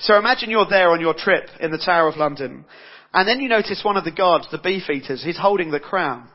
So 0.00 0.18
imagine 0.18 0.48
you're 0.48 0.68
there 0.68 0.90
on 0.90 1.00
your 1.00 1.12
trip 1.12 1.48
in 1.60 1.70
the 1.70 1.78
Tower 1.78 2.08
of 2.08 2.16
London, 2.16 2.64
and 3.12 3.28
then 3.28 3.40
you 3.40 3.50
notice 3.50 3.82
one 3.84 3.98
of 3.98 4.04
the 4.04 4.10
guards, 4.10 4.46
the 4.50 4.58
beefeaters, 4.58 5.22
he's 5.22 5.36
holding 5.36 5.70
the 5.70 5.80
crown. 5.80 6.28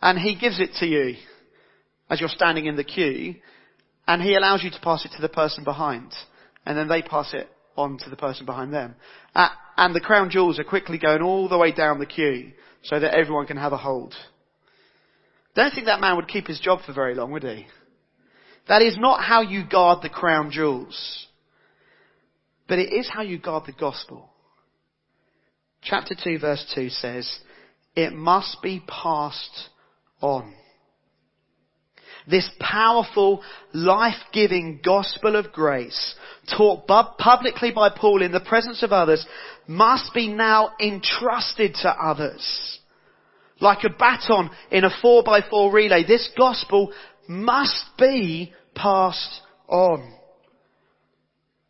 And 0.00 0.18
he 0.18 0.34
gives 0.34 0.58
it 0.60 0.70
to 0.78 0.86
you 0.86 1.16
as 2.08 2.20
you're 2.20 2.30
standing 2.30 2.64
in 2.64 2.76
the 2.76 2.84
queue, 2.84 3.34
and 4.08 4.22
he 4.22 4.34
allows 4.34 4.64
you 4.64 4.70
to 4.70 4.80
pass 4.80 5.04
it 5.04 5.12
to 5.14 5.20
the 5.20 5.28
person 5.28 5.62
behind. 5.62 6.12
And 6.64 6.76
then 6.76 6.88
they 6.88 7.02
pass 7.02 7.34
it 7.34 7.50
on 7.76 7.98
to 7.98 8.10
the 8.10 8.16
person 8.16 8.46
behind 8.46 8.72
them. 8.72 8.94
Uh, 9.34 9.48
and 9.76 9.94
the 9.94 10.00
crown 10.00 10.30
jewels 10.30 10.58
are 10.58 10.64
quickly 10.64 10.96
going 10.96 11.22
all 11.22 11.48
the 11.50 11.58
way 11.58 11.72
down 11.72 11.98
the 11.98 12.06
queue 12.06 12.52
so 12.82 12.98
that 12.98 13.14
everyone 13.14 13.46
can 13.46 13.58
have 13.58 13.72
a 13.72 13.76
hold. 13.76 14.14
Don't 15.54 15.72
think 15.74 15.86
that 15.86 16.00
man 16.00 16.16
would 16.16 16.28
keep 16.28 16.46
his 16.46 16.60
job 16.60 16.80
for 16.86 16.94
very 16.94 17.14
long, 17.14 17.30
would 17.32 17.42
he? 17.42 17.66
That 18.68 18.80
is 18.80 18.96
not 18.98 19.22
how 19.22 19.42
you 19.42 19.64
guard 19.68 20.02
the 20.02 20.08
crown 20.08 20.50
jewels. 20.50 21.26
But 22.70 22.78
it 22.78 22.92
is 22.92 23.10
how 23.12 23.22
you 23.22 23.36
guard 23.36 23.64
the 23.66 23.72
gospel. 23.72 24.30
Chapter 25.82 26.14
2 26.14 26.38
verse 26.38 26.64
2 26.72 26.88
says, 26.88 27.40
it 27.96 28.12
must 28.12 28.62
be 28.62 28.80
passed 28.86 29.70
on. 30.20 30.54
This 32.28 32.48
powerful, 32.60 33.42
life-giving 33.74 34.82
gospel 34.84 35.34
of 35.34 35.50
grace, 35.50 36.14
taught 36.56 36.86
publicly 36.86 37.72
by 37.72 37.90
Paul 37.90 38.22
in 38.22 38.30
the 38.30 38.38
presence 38.38 38.84
of 38.84 38.92
others, 38.92 39.26
must 39.66 40.14
be 40.14 40.28
now 40.28 40.70
entrusted 40.80 41.74
to 41.82 41.88
others. 41.88 42.78
Like 43.60 43.82
a 43.82 43.90
baton 43.90 44.48
in 44.70 44.84
a 44.84 44.90
4x4 45.02 45.72
relay, 45.72 46.04
this 46.06 46.30
gospel 46.38 46.92
must 47.26 47.84
be 47.98 48.52
passed 48.76 49.40
on. 49.66 50.19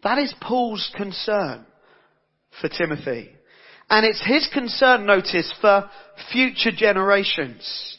That 0.02 0.18
is 0.18 0.34
Paul's 0.40 0.90
concern 0.96 1.66
for 2.60 2.68
Timothy. 2.68 3.30
And 3.88 4.06
it's 4.06 4.22
his 4.24 4.48
concern, 4.52 5.04
notice, 5.04 5.52
for 5.60 5.90
future 6.32 6.70
generations. 6.74 7.98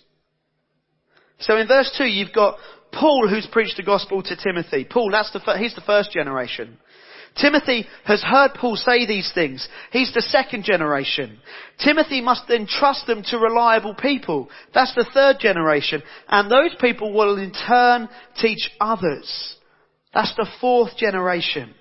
So 1.39 1.57
in 1.57 1.67
verse 1.67 1.93
2 1.97 2.05
you've 2.05 2.33
got 2.33 2.57
Paul 2.91 3.27
who's 3.27 3.47
preached 3.51 3.77
the 3.77 3.83
gospel 3.83 4.23
to 4.23 4.35
Timothy. 4.35 4.85
Paul, 4.89 5.11
that's 5.11 5.31
the, 5.31 5.39
he's 5.57 5.75
the 5.75 5.81
first 5.81 6.11
generation. 6.11 6.77
Timothy 7.39 7.87
has 8.03 8.21
heard 8.21 8.53
Paul 8.55 8.75
say 8.75 9.05
these 9.05 9.31
things. 9.33 9.67
He's 9.91 10.13
the 10.13 10.21
second 10.21 10.65
generation. 10.65 11.39
Timothy 11.83 12.19
must 12.19 12.43
then 12.47 12.67
trust 12.67 13.07
them 13.07 13.23
to 13.27 13.37
reliable 13.37 13.95
people. 13.95 14.49
That's 14.73 14.93
the 14.95 15.09
third 15.13 15.37
generation. 15.39 16.03
And 16.27 16.51
those 16.51 16.75
people 16.81 17.13
will 17.13 17.37
in 17.37 17.53
turn 17.53 18.09
teach 18.41 18.69
others. 18.81 19.55
That's 20.13 20.35
the 20.35 20.47
fourth 20.59 20.97
generation. 20.97 21.73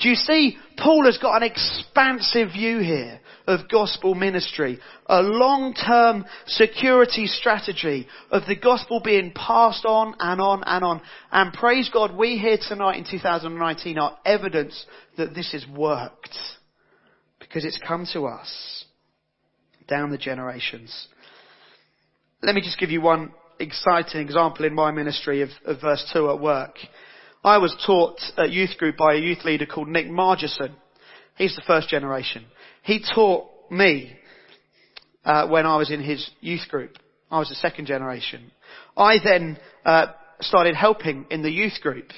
Do 0.00 0.08
you 0.08 0.14
see, 0.14 0.56
Paul 0.78 1.04
has 1.06 1.18
got 1.18 1.36
an 1.36 1.42
expansive 1.42 2.52
view 2.52 2.78
here 2.78 3.20
of 3.46 3.68
gospel 3.68 4.14
ministry, 4.14 4.78
a 5.06 5.20
long-term 5.20 6.24
security 6.46 7.26
strategy 7.26 8.06
of 8.30 8.42
the 8.46 8.56
gospel 8.56 9.00
being 9.04 9.32
passed 9.32 9.84
on 9.84 10.14
and 10.18 10.40
on 10.40 10.62
and 10.64 10.84
on. 10.84 11.02
And 11.30 11.52
praise 11.52 11.90
God, 11.92 12.16
we 12.16 12.38
here 12.38 12.58
tonight 12.60 12.98
in 12.98 13.04
2019 13.04 13.98
are 13.98 14.18
evidence 14.24 14.86
that 15.16 15.34
this 15.34 15.52
has 15.52 15.66
worked. 15.66 16.36
Because 17.38 17.64
it's 17.64 17.80
come 17.86 18.06
to 18.12 18.26
us 18.26 18.84
down 19.88 20.10
the 20.10 20.18
generations. 20.18 21.08
Let 22.42 22.54
me 22.54 22.60
just 22.60 22.78
give 22.78 22.90
you 22.90 23.00
one 23.00 23.32
exciting 23.58 24.20
example 24.20 24.64
in 24.64 24.74
my 24.74 24.90
ministry 24.90 25.42
of, 25.42 25.50
of 25.66 25.80
verse 25.80 26.08
2 26.12 26.30
at 26.30 26.40
work. 26.40 26.76
I 27.44 27.58
was 27.58 27.74
taught 27.84 28.20
at 28.36 28.52
youth 28.52 28.76
group 28.78 28.96
by 28.96 29.14
a 29.14 29.18
youth 29.18 29.44
leader 29.44 29.66
called 29.66 29.88
Nick 29.88 30.06
Margison. 30.06 30.74
He's 31.36 31.56
the 31.56 31.62
first 31.66 31.88
generation. 31.88 32.44
He 32.84 33.04
taught 33.14 33.48
me 33.68 34.16
uh, 35.24 35.48
when 35.48 35.66
I 35.66 35.76
was 35.76 35.90
in 35.90 36.02
his 36.02 36.30
youth 36.40 36.68
group. 36.68 36.98
I 37.32 37.40
was 37.40 37.48
the 37.48 37.56
second 37.56 37.86
generation. 37.86 38.52
I 38.96 39.16
then 39.24 39.58
uh, 39.84 40.06
started 40.40 40.76
helping 40.76 41.26
in 41.30 41.42
the 41.42 41.50
youth 41.50 41.80
group, 41.82 42.10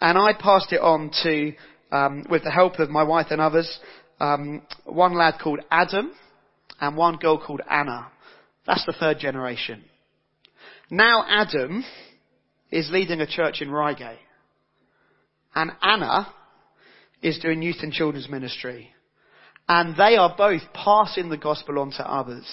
and 0.00 0.16
I 0.16 0.34
passed 0.34 0.72
it 0.72 0.80
on 0.80 1.10
to, 1.24 1.52
um, 1.90 2.24
with 2.30 2.44
the 2.44 2.50
help 2.52 2.78
of 2.78 2.90
my 2.90 3.02
wife 3.02 3.26
and 3.30 3.40
others, 3.40 3.80
um, 4.20 4.62
one 4.84 5.14
lad 5.14 5.34
called 5.42 5.60
Adam 5.70 6.12
and 6.80 6.96
one 6.96 7.16
girl 7.16 7.44
called 7.44 7.62
Anna. 7.68 8.06
That's 8.66 8.86
the 8.86 8.92
third 8.92 9.18
generation. 9.18 9.84
Now 10.90 11.24
Adam 11.28 11.84
is 12.70 12.88
leading 12.92 13.20
a 13.20 13.26
church 13.26 13.62
in 13.62 13.70
Reigate. 13.72 14.18
And 15.54 15.72
Anna 15.82 16.32
is 17.22 17.38
doing 17.38 17.62
youth 17.62 17.78
and 17.82 17.92
children's 17.92 18.28
ministry. 18.28 18.90
And 19.68 19.96
they 19.96 20.16
are 20.16 20.34
both 20.36 20.62
passing 20.72 21.28
the 21.28 21.36
gospel 21.36 21.78
on 21.78 21.90
to 21.92 22.08
others. 22.08 22.46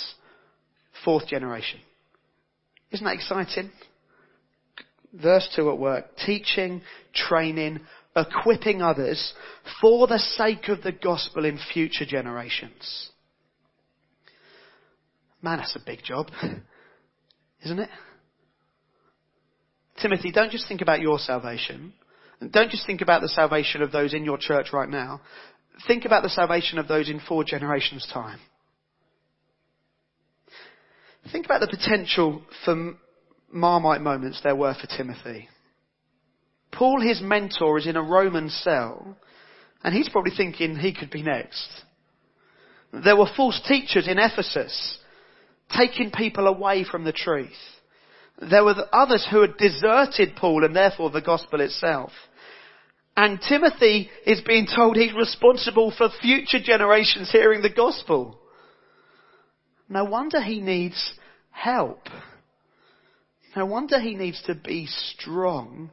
Fourth 1.04 1.28
generation. 1.28 1.80
Isn't 2.92 3.06
that 3.06 3.16
exciting? 3.16 3.72
Verse 5.14 5.48
2 5.56 5.70
at 5.72 5.78
work. 5.78 6.06
Teaching, 6.26 6.82
training, 7.14 7.80
equipping 8.16 8.82
others 8.82 9.34
for 9.82 10.08
the 10.08 10.20
sake 10.20 10.70
of 10.70 10.82
the 10.82 10.92
gospel 10.92 11.46
in 11.46 11.60
future 11.74 12.06
generations. 12.06 13.10
Man, 15.42 15.58
that's 15.58 15.76
a 15.76 15.86
big 15.86 16.04
job. 16.04 16.30
Isn't 17.64 17.80
it? 17.80 17.90
Timothy, 20.02 20.32
don't 20.32 20.52
just 20.52 20.68
think 20.68 20.82
about 20.82 21.00
your 21.00 21.20
salvation. 21.20 21.94
Don't 22.40 22.70
just 22.70 22.86
think 22.86 23.02
about 23.02 23.22
the 23.22 23.30
salvation 23.30 23.82
of 23.82 23.92
those 23.92 24.14
in 24.14 24.24
your 24.24 24.38
church 24.38 24.68
right 24.72 24.90
now. 24.90 25.22
Think 25.88 26.06
about 26.06 26.24
the 26.24 26.30
salvation 26.30 26.78
of 26.78 26.88
those 26.88 27.10
in 27.10 27.20
four 27.20 27.44
generations' 27.44 28.08
time. 28.12 28.40
Think 31.32 31.46
about 31.46 31.62
the 31.62 31.68
potential 31.68 32.42
for 32.64 32.96
Marmite 33.52 34.02
moments 34.02 34.42
there 34.44 34.56
were 34.56 34.76
for 34.80 34.88
Timothy. 34.88 35.50
Paul, 36.72 37.02
his 37.02 37.22
mentor, 37.22 37.78
is 37.78 37.88
in 37.88 37.96
a 37.96 38.02
Roman 38.02 38.50
cell, 38.50 39.18
and 39.84 39.96
he's 39.96 40.10
probably 40.10 40.34
thinking 40.36 40.76
he 40.76 40.94
could 40.94 41.10
be 41.10 41.24
next. 41.24 41.68
There 42.94 43.18
were 43.18 43.30
false 43.36 43.60
teachers 43.68 44.08
in 44.08 44.20
Ephesus, 44.20 45.00
taking 45.76 46.12
people 46.12 46.48
away 46.48 46.84
from 46.84 47.04
the 47.04 47.12
truth. 47.12 47.50
There 48.40 48.64
were 48.64 48.76
others 48.94 49.28
who 49.30 49.42
had 49.42 49.58
deserted 49.58 50.36
Paul 50.36 50.64
and 50.64 50.76
therefore 50.76 51.10
the 51.10 51.22
gospel 51.22 51.62
itself. 51.62 52.12
And 53.18 53.42
Timothy 53.42 54.12
is 54.28 54.42
being 54.42 54.68
told 54.74 54.96
he's 54.96 55.12
responsible 55.12 55.92
for 55.98 56.10
future 56.22 56.60
generations 56.64 57.32
hearing 57.32 57.64
the 57.64 57.74
gospel. 57.74 58.40
No 59.90 60.04
wonder 60.06 60.40
he 60.40 60.62
needs 60.62 61.16
help. 61.50 62.02
No 63.56 63.66
wonder 63.66 64.00
he 64.00 64.14
needs 64.14 64.40
to 64.44 64.54
be 64.54 64.86
strong 64.86 65.90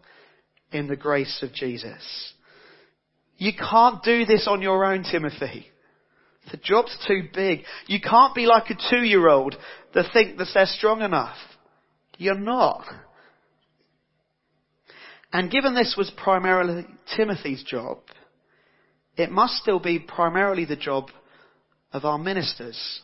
in 0.70 0.86
the 0.86 0.96
grace 0.96 1.42
of 1.42 1.54
Jesus. 1.54 2.34
You 3.38 3.52
can't 3.54 4.02
do 4.02 4.26
this 4.26 4.46
on 4.46 4.60
your 4.60 4.84
own, 4.84 5.02
Timothy. 5.02 5.68
The 6.50 6.58
job's 6.58 6.94
too 7.08 7.22
big. 7.32 7.60
You 7.86 8.00
can't 8.02 8.34
be 8.34 8.44
like 8.44 8.68
a 8.68 8.76
two-year-old 8.90 9.56
that 9.94 10.12
think 10.12 10.36
that 10.36 10.48
they're 10.52 10.66
strong 10.66 11.00
enough. 11.00 11.38
You're 12.18 12.38
not. 12.38 12.84
And 15.34 15.50
given 15.50 15.74
this 15.74 15.96
was 15.98 16.12
primarily 16.16 16.86
Timothy's 17.16 17.64
job, 17.64 17.98
it 19.16 19.32
must 19.32 19.56
still 19.56 19.80
be 19.80 19.98
primarily 19.98 20.64
the 20.64 20.76
job 20.76 21.10
of 21.92 22.04
our 22.04 22.18
ministers. 22.18 23.00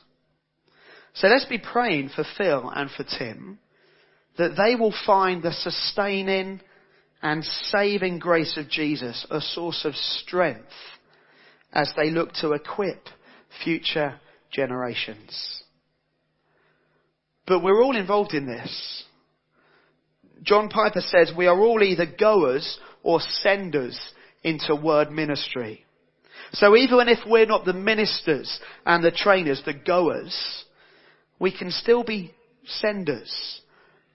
So 1.14 1.26
let's 1.26 1.44
be 1.46 1.58
praying 1.58 2.10
for 2.14 2.24
Phil 2.38 2.70
and 2.72 2.88
for 2.88 3.02
Tim 3.02 3.58
that 4.38 4.54
they 4.56 4.76
will 4.76 4.94
find 5.04 5.42
the 5.42 5.52
sustaining 5.52 6.60
and 7.20 7.44
saving 7.44 8.20
grace 8.20 8.56
of 8.56 8.70
Jesus 8.70 9.26
a 9.28 9.40
source 9.40 9.84
of 9.84 9.96
strength 9.96 10.70
as 11.72 11.92
they 11.96 12.10
look 12.10 12.32
to 12.34 12.52
equip 12.52 13.08
future 13.64 14.20
generations. 14.52 15.64
But 17.48 17.64
we're 17.64 17.82
all 17.82 17.96
involved 17.96 18.34
in 18.34 18.46
this. 18.46 19.04
John 20.42 20.68
Piper 20.68 21.00
says 21.00 21.32
we 21.36 21.46
are 21.46 21.58
all 21.58 21.82
either 21.82 22.06
goers 22.06 22.78
or 23.02 23.20
senders 23.20 23.98
into 24.42 24.74
word 24.74 25.10
ministry. 25.10 25.84
So 26.52 26.76
even 26.76 27.08
if 27.08 27.18
we're 27.26 27.46
not 27.46 27.64
the 27.64 27.72
ministers 27.72 28.58
and 28.84 29.04
the 29.04 29.10
trainers, 29.10 29.62
the 29.64 29.74
goers, 29.74 30.64
we 31.38 31.56
can 31.56 31.70
still 31.70 32.02
be 32.02 32.34
senders 32.64 33.60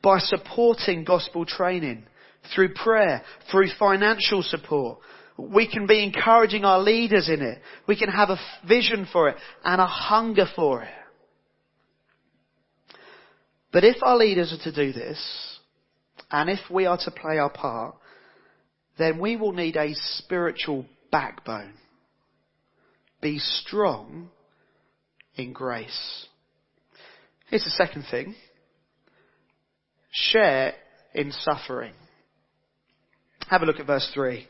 by 0.01 0.19
supporting 0.19 1.03
gospel 1.03 1.45
training 1.45 2.05
through 2.53 2.73
prayer, 2.73 3.23
through 3.51 3.69
financial 3.79 4.43
support. 4.43 4.99
We 5.37 5.69
can 5.69 5.87
be 5.87 6.03
encouraging 6.03 6.63
our 6.65 6.79
leaders 6.79 7.29
in 7.29 7.41
it. 7.41 7.59
We 7.87 7.97
can 7.97 8.09
have 8.09 8.29
a 8.29 8.39
vision 8.67 9.07
for 9.11 9.29
it 9.29 9.37
and 9.63 9.81
a 9.81 9.87
hunger 9.87 10.45
for 10.55 10.83
it. 10.83 10.89
But 13.71 13.83
if 13.83 13.97
our 14.01 14.15
leaders 14.15 14.53
are 14.53 14.71
to 14.71 14.71
do 14.71 14.93
this, 14.93 15.54
and 16.35 16.49
if 16.49 16.59
we 16.69 16.85
are 16.85 16.97
to 16.97 17.11
play 17.11 17.37
our 17.37 17.49
part, 17.49 17.95
then 18.97 19.21
we 19.21 19.37
will 19.37 19.53
need 19.53 19.77
a 19.77 19.93
spiritual 19.93 20.85
backbone. 21.09 21.75
Be 23.21 23.39
strong 23.39 24.29
in 25.37 25.53
grace. 25.53 26.27
Here's 27.49 27.63
the 27.63 27.69
second 27.69 28.03
thing. 28.11 28.35
Share 30.11 30.73
in 31.13 31.31
suffering. 31.31 31.93
Have 33.47 33.61
a 33.61 33.65
look 33.65 33.79
at 33.79 33.87
verse 33.87 34.11
3. 34.13 34.45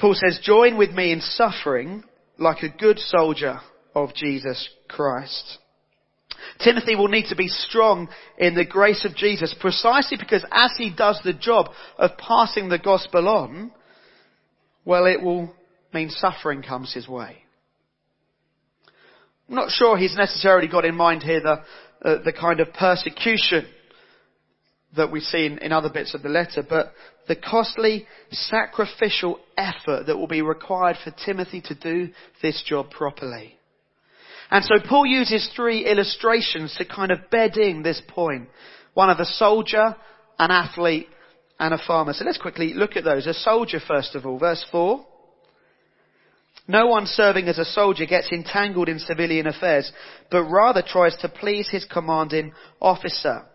Paul 0.00 0.14
says, 0.14 0.40
join 0.42 0.76
with 0.76 0.90
me 0.90 1.12
in 1.12 1.20
suffering 1.20 2.02
like 2.36 2.64
a 2.64 2.76
good 2.76 2.98
soldier 2.98 3.60
of 3.94 4.12
Jesus 4.16 4.68
Christ. 4.88 5.58
Timothy 6.62 6.94
will 6.94 7.08
need 7.08 7.26
to 7.28 7.36
be 7.36 7.48
strong 7.48 8.08
in 8.38 8.54
the 8.54 8.64
grace 8.64 9.04
of 9.04 9.16
Jesus 9.16 9.54
precisely 9.58 10.16
because 10.18 10.44
as 10.50 10.72
he 10.76 10.92
does 10.94 11.20
the 11.24 11.32
job 11.32 11.70
of 11.98 12.16
passing 12.18 12.68
the 12.68 12.78
gospel 12.78 13.28
on, 13.28 13.72
well, 14.84 15.06
it 15.06 15.22
will 15.22 15.54
mean 15.92 16.10
suffering 16.10 16.62
comes 16.62 16.92
his 16.92 17.08
way. 17.08 17.38
I'm 19.48 19.56
not 19.56 19.70
sure 19.70 19.96
he's 19.96 20.16
necessarily 20.16 20.68
got 20.68 20.84
in 20.84 20.94
mind 20.94 21.22
here 21.22 21.40
the, 21.40 21.62
uh, 22.08 22.22
the 22.24 22.32
kind 22.32 22.60
of 22.60 22.72
persecution 22.72 23.66
that 24.96 25.10
we 25.10 25.20
see 25.20 25.46
in, 25.46 25.58
in 25.58 25.72
other 25.72 25.90
bits 25.90 26.14
of 26.14 26.22
the 26.22 26.28
letter, 26.28 26.64
but 26.68 26.92
the 27.28 27.36
costly 27.36 28.06
sacrificial 28.30 29.38
effort 29.56 30.06
that 30.06 30.16
will 30.16 30.26
be 30.26 30.42
required 30.42 30.96
for 31.02 31.12
Timothy 31.24 31.60
to 31.62 31.74
do 31.74 32.10
this 32.42 32.62
job 32.66 32.90
properly. 32.90 33.56
And 34.52 34.62
so 34.66 34.74
Paul 34.86 35.06
uses 35.06 35.48
three 35.56 35.86
illustrations 35.86 36.74
to 36.76 36.84
kind 36.84 37.10
of 37.10 37.30
bed 37.30 37.56
in 37.56 37.82
this 37.82 38.02
point. 38.06 38.50
One 38.92 39.08
of 39.08 39.18
a 39.18 39.24
soldier, 39.24 39.96
an 40.38 40.50
athlete, 40.50 41.08
and 41.58 41.72
a 41.72 41.78
farmer. 41.78 42.12
So 42.12 42.26
let's 42.26 42.36
quickly 42.36 42.74
look 42.74 42.94
at 42.94 43.02
those. 43.02 43.26
A 43.26 43.32
soldier 43.32 43.80
first 43.80 44.14
of 44.14 44.26
all, 44.26 44.38
verse 44.38 44.62
4. 44.70 45.06
No 46.68 46.86
one 46.88 47.06
serving 47.06 47.48
as 47.48 47.56
a 47.56 47.64
soldier 47.64 48.04
gets 48.04 48.30
entangled 48.30 48.90
in 48.90 48.98
civilian 48.98 49.46
affairs, 49.46 49.90
but 50.30 50.44
rather 50.44 50.82
tries 50.86 51.16
to 51.22 51.30
please 51.30 51.70
his 51.70 51.86
commanding 51.90 52.52
officer. 52.78 53.46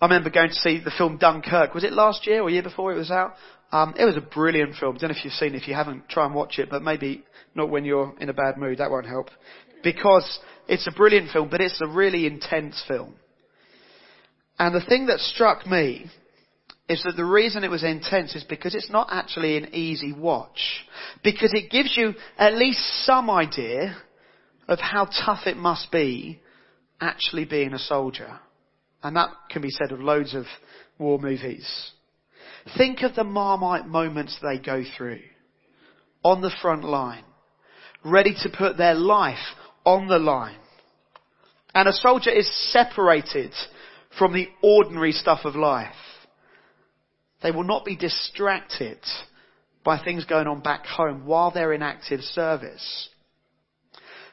I 0.00 0.06
remember 0.06 0.30
going 0.30 0.48
to 0.48 0.54
see 0.54 0.80
the 0.82 0.90
film 0.90 1.18
Dunkirk. 1.18 1.74
Was 1.74 1.84
it 1.84 1.92
last 1.92 2.26
year 2.26 2.40
or 2.40 2.48
year 2.48 2.62
before 2.62 2.92
it 2.92 2.96
was 2.96 3.10
out? 3.10 3.34
Um, 3.72 3.94
it 3.98 4.04
was 4.04 4.16
a 4.16 4.20
brilliant 4.20 4.74
film. 4.76 4.96
Don't 4.96 5.10
know 5.10 5.16
if 5.16 5.24
you've 5.24 5.32
seen 5.34 5.54
it. 5.54 5.62
If 5.62 5.68
you 5.68 5.74
haven't, 5.74 6.08
try 6.08 6.26
and 6.26 6.34
watch 6.34 6.58
it, 6.58 6.68
but 6.70 6.82
maybe 6.82 7.24
not 7.54 7.70
when 7.70 7.84
you're 7.84 8.14
in 8.20 8.28
a 8.28 8.34
bad 8.34 8.56
mood. 8.56 8.78
That 8.78 8.90
won't 8.90 9.06
help. 9.06 9.28
Because 9.82 10.40
it's 10.68 10.86
a 10.86 10.92
brilliant 10.92 11.30
film, 11.30 11.48
but 11.50 11.60
it's 11.60 11.80
a 11.80 11.86
really 11.86 12.26
intense 12.26 12.82
film. 12.86 13.14
And 14.58 14.74
the 14.74 14.84
thing 14.84 15.06
that 15.06 15.20
struck 15.20 15.66
me 15.66 16.10
is 16.88 17.02
that 17.04 17.16
the 17.16 17.24
reason 17.24 17.62
it 17.62 17.70
was 17.70 17.84
intense 17.84 18.34
is 18.34 18.44
because 18.44 18.74
it's 18.74 18.90
not 18.90 19.08
actually 19.10 19.56
an 19.56 19.74
easy 19.74 20.12
watch. 20.12 20.84
Because 21.22 21.54
it 21.54 21.70
gives 21.70 21.96
you 21.96 22.14
at 22.36 22.54
least 22.54 22.80
some 23.04 23.30
idea 23.30 23.96
of 24.66 24.80
how 24.80 25.04
tough 25.04 25.46
it 25.46 25.56
must 25.56 25.92
be 25.92 26.40
actually 27.00 27.44
being 27.44 27.72
a 27.72 27.78
soldier. 27.78 28.40
And 29.02 29.16
that 29.16 29.30
can 29.50 29.62
be 29.62 29.70
said 29.70 29.92
of 29.92 30.00
loads 30.00 30.34
of 30.34 30.44
war 30.98 31.18
movies. 31.18 31.92
Think 32.76 33.02
of 33.02 33.14
the 33.14 33.24
Marmite 33.24 33.86
moments 33.86 34.38
they 34.42 34.58
go 34.58 34.84
through 34.96 35.20
on 36.22 36.40
the 36.40 36.52
front 36.62 36.84
line, 36.84 37.24
ready 38.04 38.34
to 38.42 38.50
put 38.50 38.76
their 38.76 38.94
life 38.94 39.38
on 39.84 40.06
the 40.06 40.18
line. 40.18 40.58
And 41.74 41.88
a 41.88 41.92
soldier 41.92 42.30
is 42.30 42.50
separated 42.72 43.52
from 44.18 44.32
the 44.32 44.48
ordinary 44.62 45.12
stuff 45.12 45.40
of 45.44 45.54
life. 45.54 45.94
They 47.42 47.50
will 47.50 47.64
not 47.64 47.84
be 47.84 47.96
distracted 47.96 48.98
by 49.82 50.02
things 50.02 50.24
going 50.24 50.46
on 50.46 50.60
back 50.60 50.84
home 50.84 51.26
while 51.26 51.50
they're 51.50 51.72
in 51.72 51.82
active 51.82 52.20
service. 52.20 53.08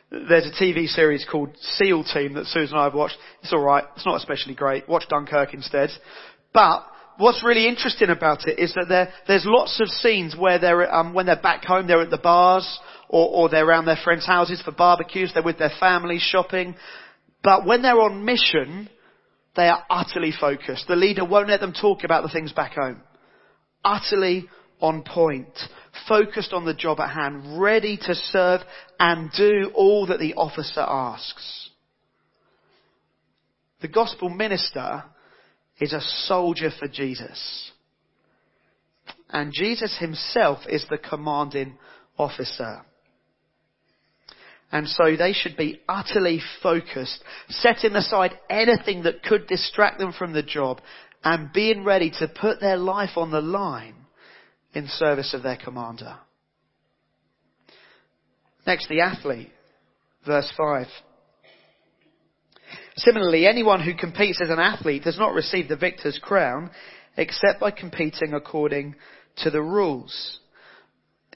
There's 0.10 0.46
a 0.46 0.64
TV 0.64 0.88
series 0.88 1.26
called 1.30 1.56
SEAL 1.60 2.06
Team 2.06 2.34
that 2.34 2.46
Susan 2.46 2.76
and 2.76 2.82
I 2.82 2.86
have 2.86 2.94
watched. 2.94 3.18
It's 3.44 3.54
alright. 3.54 3.84
It's 3.96 4.06
not 4.06 4.16
especially 4.16 4.56
great. 4.56 4.88
Watch 4.88 5.06
Dunkirk 5.10 5.54
instead. 5.54 5.90
But 6.54 6.86
what's 7.18 7.44
really 7.44 7.68
interesting 7.68 8.10
about 8.10 8.48
it 8.48 8.60
is 8.60 8.74
that 8.76 8.86
there, 8.88 9.10
there's 9.28 9.46
lots 9.46 9.80
of 9.80 9.88
scenes 9.88 10.36
where 10.38 10.60
they're, 10.60 10.94
um, 10.94 11.14
when 11.14 11.26
they're 11.26 11.42
back 11.42 11.64
home, 11.66 11.88
they're 11.88 12.02
at 12.02 12.10
the 12.10 12.18
bars 12.18 12.80
or, 13.10 13.28
or 13.28 13.50
they're 13.50 13.68
around 13.68 13.86
their 13.86 14.00
friends' 14.04 14.26
houses 14.26 14.62
for 14.62 14.72
barbecues. 14.72 15.32
They're 15.34 15.44
with 15.44 15.60
their 15.60 15.72
families 15.80 16.22
shopping. 16.22 16.76
But 17.44 17.66
when 17.66 17.82
they're 17.82 18.00
on 18.00 18.26
mission, 18.26 18.90
they 19.56 19.68
are 19.68 19.84
utterly 19.90 20.34
focused. 20.40 20.88
The 20.88 20.96
leader 20.96 21.26
won't 21.26 21.50
let 21.50 21.60
them 21.60 21.74
talk 21.74 22.04
about 22.04 22.24
the 22.24 22.30
things 22.30 22.54
back 22.54 22.74
home. 22.74 23.02
Utterly 23.84 24.48
on 24.80 25.04
point, 25.04 25.58
focused 26.08 26.54
on 26.54 26.66
the 26.66 26.74
job 26.74 27.00
at 27.00 27.10
hand, 27.10 27.60
ready 27.60 27.98
to 27.98 28.14
serve 28.14 28.62
and 29.00 29.32
do 29.36 29.72
all 29.74 30.06
that 30.08 30.20
the 30.20 30.36
officer 30.36 30.82
asks. 30.82 31.70
The 33.82 33.88
gospel 33.88 34.30
minister 34.30 35.04
is 35.80 35.94
a 35.94 36.02
soldier 36.02 36.70
for 36.78 36.88
Jesus. 36.88 37.72
And 39.30 39.52
Jesus 39.54 39.98
himself 40.00 40.60
is 40.70 40.86
the 40.90 40.98
commanding 40.98 41.78
officer. 42.18 42.82
And 44.72 44.88
so 44.88 45.16
they 45.16 45.34
should 45.34 45.56
be 45.56 45.82
utterly 45.88 46.42
focused, 46.62 47.24
setting 47.50 47.96
aside 47.96 48.38
anything 48.50 49.04
that 49.04 49.24
could 49.24 49.48
distract 49.48 49.98
them 49.98 50.12
from 50.12 50.34
the 50.34 50.44
job 50.44 50.82
and 51.24 51.54
being 51.54 51.84
ready 51.84 52.12
to 52.20 52.28
put 52.28 52.60
their 52.60 52.78
life 52.78 53.18
on 53.18 53.32
the 53.32 53.42
line 53.42 53.96
in 54.74 54.88
service 54.88 55.34
of 55.34 55.44
their 55.44 55.58
commander. 55.58 56.18
Next, 58.66 58.90
the 58.90 59.02
athlete. 59.02 59.52
Verse 60.26 60.52
5. 60.58 60.88
Similarly, 62.98 63.46
anyone 63.46 63.82
who 63.82 63.94
competes 63.94 64.42
as 64.42 64.50
an 64.50 64.60
athlete 64.60 65.04
does 65.04 65.20
not 65.20 65.34
receive 65.34 65.68
the 65.68 65.76
victor's 65.76 66.20
crown 66.22 66.72
except 67.16 67.60
by 67.60 67.72
competing 67.72 68.34
according 68.34 68.96
to 69.38 69.52
the 69.52 69.62
rules. 69.62 70.40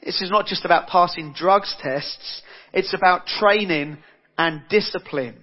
This 0.04 0.21
is 0.21 0.32
not 0.32 0.47
just 0.47 0.65
about 0.65 0.88
passing 0.88 1.34
drugs 1.34 1.76
tests, 1.82 2.41
it's 2.74 2.95
about 2.95 3.28
training 3.28 4.00
and 4.38 4.62
discipline. 4.69 5.38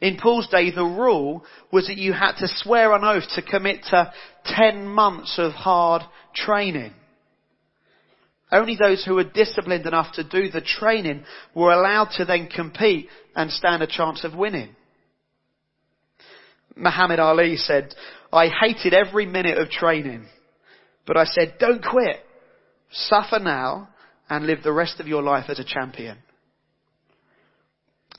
In 0.00 0.16
Paul's 0.16 0.48
day, 0.48 0.70
the 0.70 0.84
rule 0.84 1.44
was 1.70 1.86
that 1.88 1.98
you 1.98 2.14
had 2.14 2.36
to 2.38 2.48
swear 2.48 2.94
an 2.94 3.04
oath 3.04 3.28
to 3.34 3.42
commit 3.42 3.82
to 3.90 4.12
10 4.46 4.86
months 4.86 5.34
of 5.38 5.52
hard 5.52 6.02
training. 6.34 6.92
Only 8.50 8.76
those 8.76 9.04
who 9.04 9.14
were 9.14 9.24
disciplined 9.24 9.86
enough 9.86 10.14
to 10.14 10.24
do 10.24 10.50
the 10.50 10.60
training 10.60 11.24
were 11.54 11.72
allowed 11.72 12.10
to 12.16 12.24
then 12.24 12.48
compete 12.48 13.08
and 13.34 13.50
stand 13.50 13.82
a 13.82 13.86
chance 13.86 14.24
of 14.24 14.34
winning. 14.34 14.74
Muhammad 16.76 17.18
Ali 17.18 17.56
said, 17.56 17.94
I 18.32 18.48
hated 18.48 18.92
every 18.92 19.26
minute 19.26 19.58
of 19.58 19.70
training, 19.70 20.26
but 21.06 21.16
I 21.16 21.24
said, 21.24 21.54
don't 21.58 21.82
quit. 21.82 22.20
Suffer 22.90 23.38
now 23.38 23.88
and 24.28 24.46
live 24.46 24.62
the 24.62 24.72
rest 24.72 25.00
of 25.00 25.08
your 25.08 25.22
life 25.22 25.46
as 25.48 25.58
a 25.58 25.64
champion. 25.64 26.18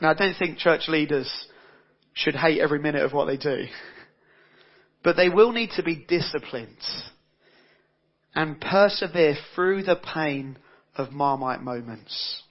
Now 0.02 0.12
I 0.12 0.14
don't 0.14 0.36
think 0.38 0.58
church 0.58 0.88
leaders 0.88 1.32
should 2.14 2.36
hate 2.36 2.60
every 2.60 2.80
minute 2.80 3.04
of 3.04 3.14
what 3.14 3.26
they 3.26 3.38
do, 3.38 3.66
but 5.04 5.16
they 5.16 5.30
will 5.30 5.52
need 5.52 5.72
to 5.76 5.84
be 5.84 6.06
disciplined 6.08 6.78
and 8.36 8.60
persevere 8.60 9.36
through 9.56 9.84
the 9.84 9.96
pain 9.96 10.58
of 10.96 11.12
Marmite 11.12 11.62
moments. 11.62 12.44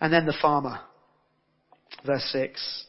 And 0.00 0.12
then 0.12 0.26
the 0.26 0.36
farmer. 0.40 0.80
Verse 2.04 2.24
6. 2.32 2.86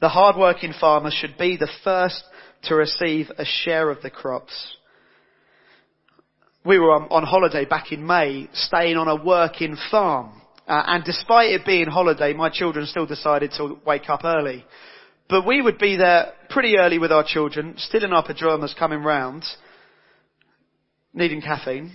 The 0.00 0.08
hard-working 0.08 0.74
farmer 0.78 1.10
should 1.10 1.38
be 1.38 1.56
the 1.56 1.70
first 1.82 2.22
to 2.64 2.74
receive 2.74 3.30
a 3.38 3.44
share 3.44 3.90
of 3.90 4.02
the 4.02 4.10
crops. 4.10 4.76
We 6.64 6.78
were 6.78 6.92
on, 6.94 7.08
on 7.10 7.22
holiday 7.22 7.64
back 7.64 7.92
in 7.92 8.06
May, 8.06 8.48
staying 8.52 8.96
on 8.96 9.08
a 9.08 9.24
working 9.24 9.76
farm. 9.90 10.42
Uh, 10.66 10.82
and 10.86 11.04
despite 11.04 11.52
it 11.52 11.64
being 11.64 11.86
holiday, 11.86 12.32
my 12.32 12.50
children 12.50 12.86
still 12.86 13.06
decided 13.06 13.52
to 13.56 13.78
wake 13.86 14.10
up 14.10 14.24
early. 14.24 14.64
But 15.28 15.46
we 15.46 15.62
would 15.62 15.78
be 15.78 15.96
there 15.96 16.32
pretty 16.50 16.76
early 16.76 16.98
with 16.98 17.12
our 17.12 17.24
children, 17.26 17.74
still 17.78 18.04
in 18.04 18.12
our 18.12 18.24
pajamas 18.24 18.74
coming 18.78 19.02
round, 19.02 19.44
needing 21.14 21.40
caffeine. 21.40 21.92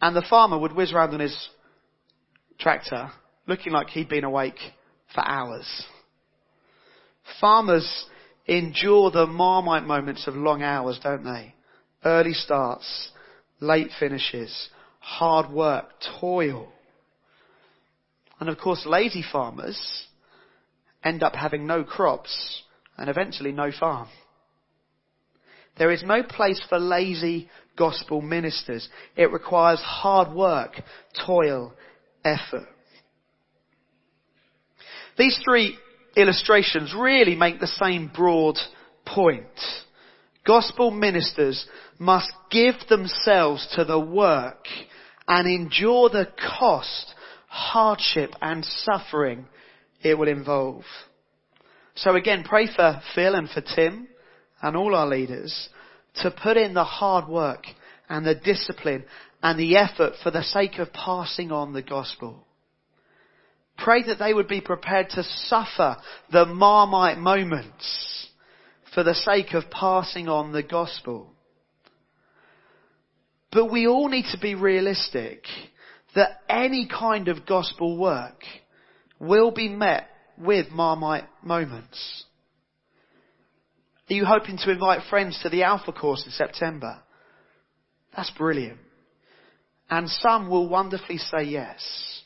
And 0.00 0.16
the 0.16 0.24
farmer 0.28 0.58
would 0.58 0.72
whiz 0.72 0.92
around 0.92 1.14
on 1.14 1.20
his 1.20 1.48
tractor, 2.58 3.10
looking 3.46 3.72
like 3.72 3.88
he'd 3.88 4.08
been 4.08 4.24
awake 4.24 4.58
for 5.14 5.26
hours. 5.26 5.66
Farmers 7.40 8.06
endure 8.46 9.10
the 9.10 9.26
marmite 9.26 9.84
moments 9.84 10.26
of 10.26 10.34
long 10.34 10.62
hours, 10.62 10.98
don't 11.02 11.24
they? 11.24 11.54
Early 12.04 12.32
starts, 12.32 13.10
late 13.60 13.90
finishes, 13.98 14.70
hard 15.00 15.50
work, 15.50 15.86
toil. 16.20 16.72
And 18.40 18.48
of 18.48 18.58
course, 18.58 18.86
lazy 18.86 19.22
farmers 19.30 20.06
end 21.04 21.22
up 21.22 21.34
having 21.34 21.66
no 21.66 21.84
crops 21.84 22.62
and 22.96 23.08
eventually 23.08 23.52
no 23.52 23.70
farm. 23.70 24.08
There 25.78 25.90
is 25.90 26.02
no 26.02 26.22
place 26.22 26.60
for 26.68 26.78
lazy 26.78 27.48
gospel 27.76 28.20
ministers. 28.20 28.88
It 29.16 29.32
requires 29.32 29.80
hard 29.80 30.32
work, 30.32 30.82
toil, 31.26 31.72
effort. 32.24 32.68
These 35.16 35.40
three 35.44 35.78
illustrations 36.16 36.94
really 36.96 37.34
make 37.34 37.60
the 37.60 37.66
same 37.66 38.10
broad 38.14 38.56
point. 39.06 39.46
Gospel 40.46 40.90
ministers 40.90 41.66
must 41.98 42.32
give 42.50 42.74
themselves 42.88 43.66
to 43.76 43.84
the 43.84 44.00
work 44.00 44.66
and 45.28 45.46
endure 45.46 46.08
the 46.08 46.26
cost, 46.58 47.14
hardship 47.48 48.30
and 48.40 48.64
suffering 48.64 49.46
it 50.02 50.18
will 50.18 50.28
involve. 50.28 50.84
So 51.94 52.16
again, 52.16 52.44
pray 52.44 52.66
for 52.74 53.00
Phil 53.14 53.34
and 53.34 53.48
for 53.48 53.60
Tim 53.60 54.08
and 54.62 54.76
all 54.76 54.94
our 54.94 55.06
leaders 55.06 55.68
to 56.22 56.30
put 56.30 56.56
in 56.56 56.74
the 56.74 56.84
hard 56.84 57.28
work 57.28 57.64
and 58.08 58.26
the 58.26 58.34
discipline 58.34 59.04
and 59.42 59.58
the 59.58 59.76
effort 59.76 60.14
for 60.22 60.30
the 60.30 60.42
sake 60.42 60.78
of 60.78 60.92
passing 60.92 61.52
on 61.52 61.72
the 61.72 61.82
gospel. 61.82 62.46
Pray 63.82 64.02
that 64.04 64.18
they 64.18 64.34
would 64.34 64.48
be 64.48 64.60
prepared 64.60 65.10
to 65.10 65.22
suffer 65.22 65.96
the 66.32 66.46
marmite 66.46 67.18
moments 67.18 68.28
for 68.94 69.02
the 69.02 69.14
sake 69.14 69.54
of 69.54 69.70
passing 69.70 70.28
on 70.28 70.52
the 70.52 70.62
gospel. 70.62 71.32
But 73.52 73.70
we 73.70 73.86
all 73.86 74.08
need 74.08 74.26
to 74.32 74.38
be 74.38 74.54
realistic 74.54 75.44
that 76.14 76.40
any 76.48 76.88
kind 76.88 77.28
of 77.28 77.46
gospel 77.46 77.96
work 77.96 78.42
will 79.18 79.50
be 79.50 79.68
met 79.68 80.08
with 80.36 80.70
marmite 80.70 81.28
moments. 81.42 82.24
Are 84.08 84.14
you 84.14 84.24
hoping 84.24 84.56
to 84.58 84.72
invite 84.72 85.08
friends 85.08 85.38
to 85.42 85.48
the 85.48 85.62
Alpha 85.62 85.92
course 85.92 86.24
in 86.26 86.32
September? 86.32 87.00
That's 88.16 88.30
brilliant. 88.30 88.78
And 89.88 90.08
some 90.08 90.50
will 90.50 90.68
wonderfully 90.68 91.18
say 91.18 91.44
yes. 91.44 92.19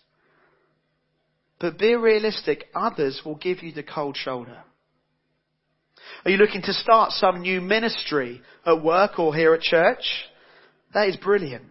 But 1.60 1.78
be 1.78 1.94
realistic, 1.94 2.66
others 2.74 3.22
will 3.24 3.36
give 3.36 3.62
you 3.62 3.72
the 3.72 3.82
cold 3.82 4.16
shoulder. 4.16 4.58
Are 6.24 6.30
you 6.30 6.36
looking 6.36 6.62
to 6.62 6.72
start 6.72 7.12
some 7.12 7.42
new 7.42 7.60
ministry 7.60 8.42
at 8.66 8.82
work 8.82 9.18
or 9.18 9.34
here 9.34 9.54
at 9.54 9.60
church? 9.60 10.04
That 10.92 11.08
is 11.08 11.16
brilliant. 11.16 11.64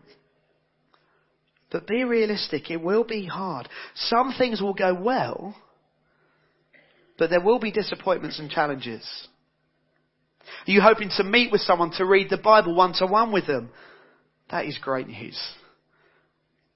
But 1.72 1.88
be 1.88 2.04
realistic, 2.04 2.70
it 2.70 2.82
will 2.82 3.04
be 3.04 3.26
hard. 3.26 3.68
Some 3.96 4.34
things 4.38 4.62
will 4.62 4.76
go 4.76 4.94
well, 4.94 5.56
but 7.18 7.30
there 7.30 7.42
will 7.42 7.60
be 7.60 7.72
disappointments 7.72 8.38
and 8.40 8.50
challenges. 8.50 9.04
Are 10.68 10.72
you 10.72 10.82
hoping 10.82 11.10
to 11.18 11.24
meet 11.24 11.52
with 11.52 11.62
someone 11.62 11.92
to 11.94 12.06
read 12.06 12.30
the 12.30 12.38
Bible 12.38 12.76
one 12.76 12.94
to 12.96 13.08
one 13.08 13.32
with 13.32 13.48
them? 13.48 13.72
That 14.52 14.66
is 14.66 14.78
great 14.78 15.08
news. 15.08 15.40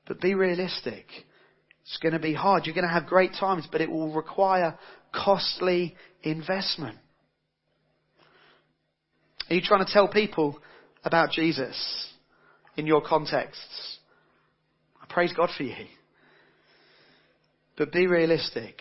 But 0.08 0.20
be 0.20 0.34
realistic. 0.34 1.06
It's 1.88 1.98
going 1.98 2.14
to 2.14 2.20
be 2.20 2.34
hard. 2.34 2.66
You're 2.66 2.76
going 2.76 2.88
to 2.88 2.94
have 2.94 3.06
great 3.06 3.32
times, 3.40 3.68
but 3.72 3.80
it 3.80 3.90
will 3.90 4.14
require 4.14 4.78
costly 5.14 5.96
investment. 6.22 6.98
Are 9.50 9.56
you 9.56 9.62
trying 9.62 9.86
to 9.86 9.92
tell 9.92 10.10
people 10.10 10.60
about 11.06 11.32
Jesus 11.32 12.12
in 12.76 12.86
your 12.86 13.02
contexts? 13.02 13.98
I 15.02 15.06
praise 15.12 15.32
God 15.32 15.50
for 15.56 15.64
you. 15.64 15.86
But 17.78 17.94
be 17.94 18.08
realistic. 18.08 18.76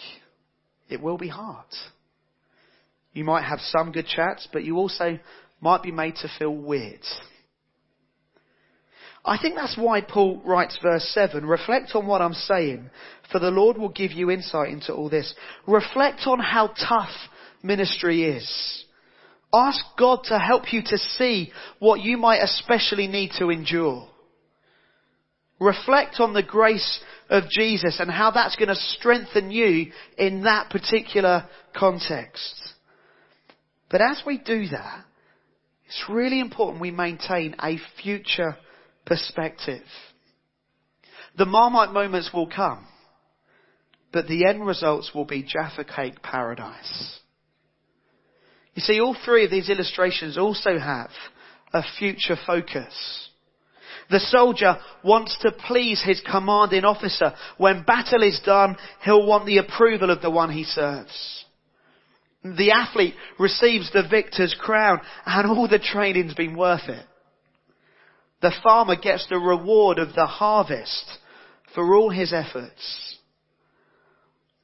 It 0.89 1.01
will 1.01 1.19
be 1.19 1.29
hard. 1.29 1.67
You 3.13 3.25
might 3.25 3.45
have 3.45 3.61
some 3.61 3.93
good 3.93 4.07
chats, 4.07 4.49
but 4.53 4.65
you 4.65 4.79
also 4.79 5.19
might 5.61 5.83
be 5.83 5.93
made 5.93 6.17
to 6.17 6.31
feel 6.39 6.55
weird. 6.55 7.01
I 9.27 9.39
think 9.39 9.57
that's 9.57 9.77
why 9.77 10.03
Paul 10.03 10.41
writes 10.45 10.79
verse 10.81 11.05
7, 11.13 11.45
reflect 11.45 11.91
on 11.97 12.07
what 12.07 12.23
I'm 12.23 12.33
saying, 12.33 12.91
for 13.33 13.41
the 13.41 13.51
Lord 13.51 13.77
will 13.77 13.89
give 13.89 14.13
you 14.13 14.31
insight 14.31 14.71
into 14.71 14.95
all 14.95 15.11
this. 15.11 15.35
Reflect 15.67 16.21
on 16.27 16.39
how 16.39 16.69
tough 16.69 17.11
ministry 17.61 18.23
is. 18.23 18.85
Ask 19.53 19.85
God 19.99 20.21
to 20.25 20.39
help 20.39 20.73
you 20.73 20.81
to 20.87 20.97
see 20.99 21.51
what 21.81 22.01
you 22.01 22.17
might 22.17 22.39
especially 22.39 23.09
need 23.09 23.33
to 23.39 23.51
endure. 23.51 24.09
Reflect 25.59 26.21
on 26.21 26.33
the 26.33 26.43
grace 26.43 27.01
of 27.29 27.49
Jesus 27.51 27.99
and 27.99 28.11
how 28.11 28.31
that's 28.31 28.55
going 28.55 28.69
to 28.69 28.77
strengthen 28.77 29.51
you 29.51 29.91
in 30.17 30.45
that 30.45 30.71
particular 30.71 31.49
context. 31.77 32.75
But 33.91 34.03
as 34.03 34.23
we 34.25 34.39
do 34.39 34.69
that, 34.69 35.05
it's 35.87 36.05
really 36.09 36.39
important 36.39 36.81
we 36.81 36.91
maintain 36.91 37.57
a 37.61 37.79
future 38.03 38.57
perspective. 39.07 39.85
The 41.39 41.47
Marmite 41.47 41.93
moments 41.93 42.31
will 42.35 42.49
come, 42.49 42.87
but 44.13 44.27
the 44.27 44.47
end 44.47 44.67
results 44.67 45.13
will 45.15 45.25
be 45.25 45.43
Jaffa 45.43 45.85
Cake 45.85 46.23
paradise. 46.23 47.21
You 48.75 48.83
see, 48.83 49.01
all 49.01 49.17
three 49.25 49.45
of 49.45 49.51
these 49.51 49.71
illustrations 49.71 50.37
also 50.37 50.79
have 50.79 51.11
a 51.73 51.83
future 51.99 52.37
focus. 52.47 53.31
The 54.11 54.21
soldier 54.21 54.77
wants 55.03 55.37
to 55.43 55.51
please 55.51 56.03
his 56.03 56.21
commanding 56.21 56.85
officer. 56.85 57.33
When 57.59 57.83
battle 57.83 58.23
is 58.23 58.41
done, 58.45 58.77
he'll 59.03 59.27
want 59.27 59.47
the 59.47 59.59
approval 59.59 60.11
of 60.11 60.23
the 60.23 60.31
one 60.31 60.51
he 60.51 60.65
serves. 60.65 61.45
The 62.45 62.71
athlete 62.71 63.15
receives 63.39 63.91
the 63.93 64.07
victor's 64.09 64.55
crown 64.59 65.01
and 65.25 65.51
all 65.51 65.67
the 65.67 65.81
training's 65.81 66.35
been 66.35 66.57
worth 66.57 66.89
it. 66.89 67.05
The 68.43 68.53
farmer 68.63 68.97
gets 68.97 69.27
the 69.29 69.39
reward 69.39 69.99
of 69.99 70.15
the 70.15 70.27
harvest 70.27 71.19
for 71.75 71.95
all 71.95 72.11
his 72.11 72.33
efforts. 72.33 73.17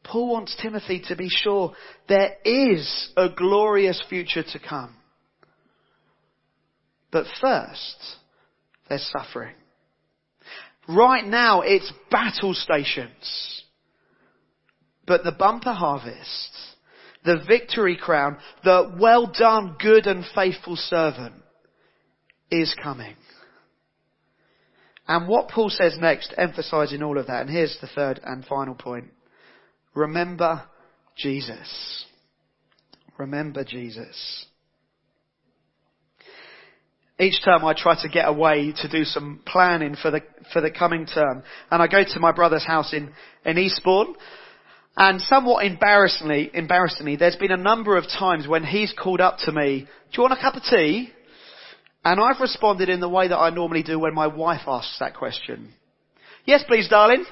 Paul 0.05 0.33
wants 0.33 0.57
Timothy 0.61 1.03
to 1.09 1.17
be 1.17 1.29
sure 1.29 1.75
there 2.09 2.37
is 2.45 3.11
a 3.17 3.29
glorious 3.29 4.03
future 4.09 4.43
to 4.43 4.59
come. 4.59 4.97
But 7.11 7.27
first, 7.41 7.97
there's 8.89 9.11
suffering. 9.17 9.55
Right 10.89 11.25
now, 11.25 11.61
it's 11.61 11.93
battle 12.11 12.55
stations. 12.55 13.63
But 15.07 15.25
the 15.25 15.33
bumper 15.33 15.73
harvest, 15.73 16.51
the 17.25 17.43
victory 17.47 17.97
crown, 17.97 18.39
the 18.65 18.97
well 18.99 19.27
done, 19.27 19.77
good 19.79 20.07
and 20.07 20.25
faithful 20.35 20.77
servant 20.77 21.35
is 22.51 22.75
coming. 22.83 23.15
And 25.13 25.29
what 25.29 25.49
Paul 25.49 25.69
says 25.69 25.99
next, 26.01 26.33
emphasizing 26.39 27.03
all 27.03 27.19
of 27.19 27.27
that, 27.27 27.43
and 27.43 27.51
here's 27.51 27.77
the 27.83 27.87
third 27.87 28.19
and 28.25 28.47
final 28.47 28.75
point. 28.75 29.11
Remember 29.95 30.63
Jesus. 31.19 32.07
Remember 33.19 33.63
Jesus. 33.63 34.47
Each 37.21 37.45
term 37.45 37.63
I 37.63 37.75
try 37.77 38.01
to 38.01 38.09
get 38.09 38.27
away 38.27 38.73
to 38.75 38.89
do 38.89 39.05
some 39.05 39.43
planning 39.45 39.97
for 40.01 40.11
the, 40.11 40.23
for 40.51 40.63
the 40.63 40.71
coming 40.71 41.05
term. 41.05 41.43
And 41.71 41.83
I 41.83 41.89
go 41.89 42.03
to 42.03 42.19
my 42.19 42.33
brother's 42.33 42.65
house 42.65 42.95
in, 42.95 43.13
in 43.45 43.59
Eastbourne. 43.59 44.15
And 44.97 45.21
somewhat 45.21 45.67
embarrassingly, 45.67 46.51
embarrassingly, 46.55 47.17
there's 47.17 47.37
been 47.37 47.53
a 47.53 47.59
number 47.59 47.99
of 47.99 48.05
times 48.05 48.49
when 48.49 48.65
he's 48.65 48.95
called 48.99 49.21
up 49.21 49.37
to 49.41 49.53
me, 49.53 49.81
do 49.81 49.87
you 50.15 50.23
want 50.23 50.39
a 50.39 50.41
cup 50.41 50.55
of 50.55 50.63
tea? 50.63 51.11
And 52.05 52.21
I've 52.21 52.41
responded 52.41 52.89
in 52.89 53.01
the 53.01 53.09
way 53.09 53.29
that 53.29 53.39
I 53.39 53.51
normally 53.51 53.83
do 53.83 53.99
when 53.99 54.15
my 54.15 54.27
wife 54.27 54.63
asks 54.67 54.99
that 54.99 55.17
question. 55.17 55.73
Yes, 56.45 56.65
please, 56.67 56.89
darling. 56.89 57.25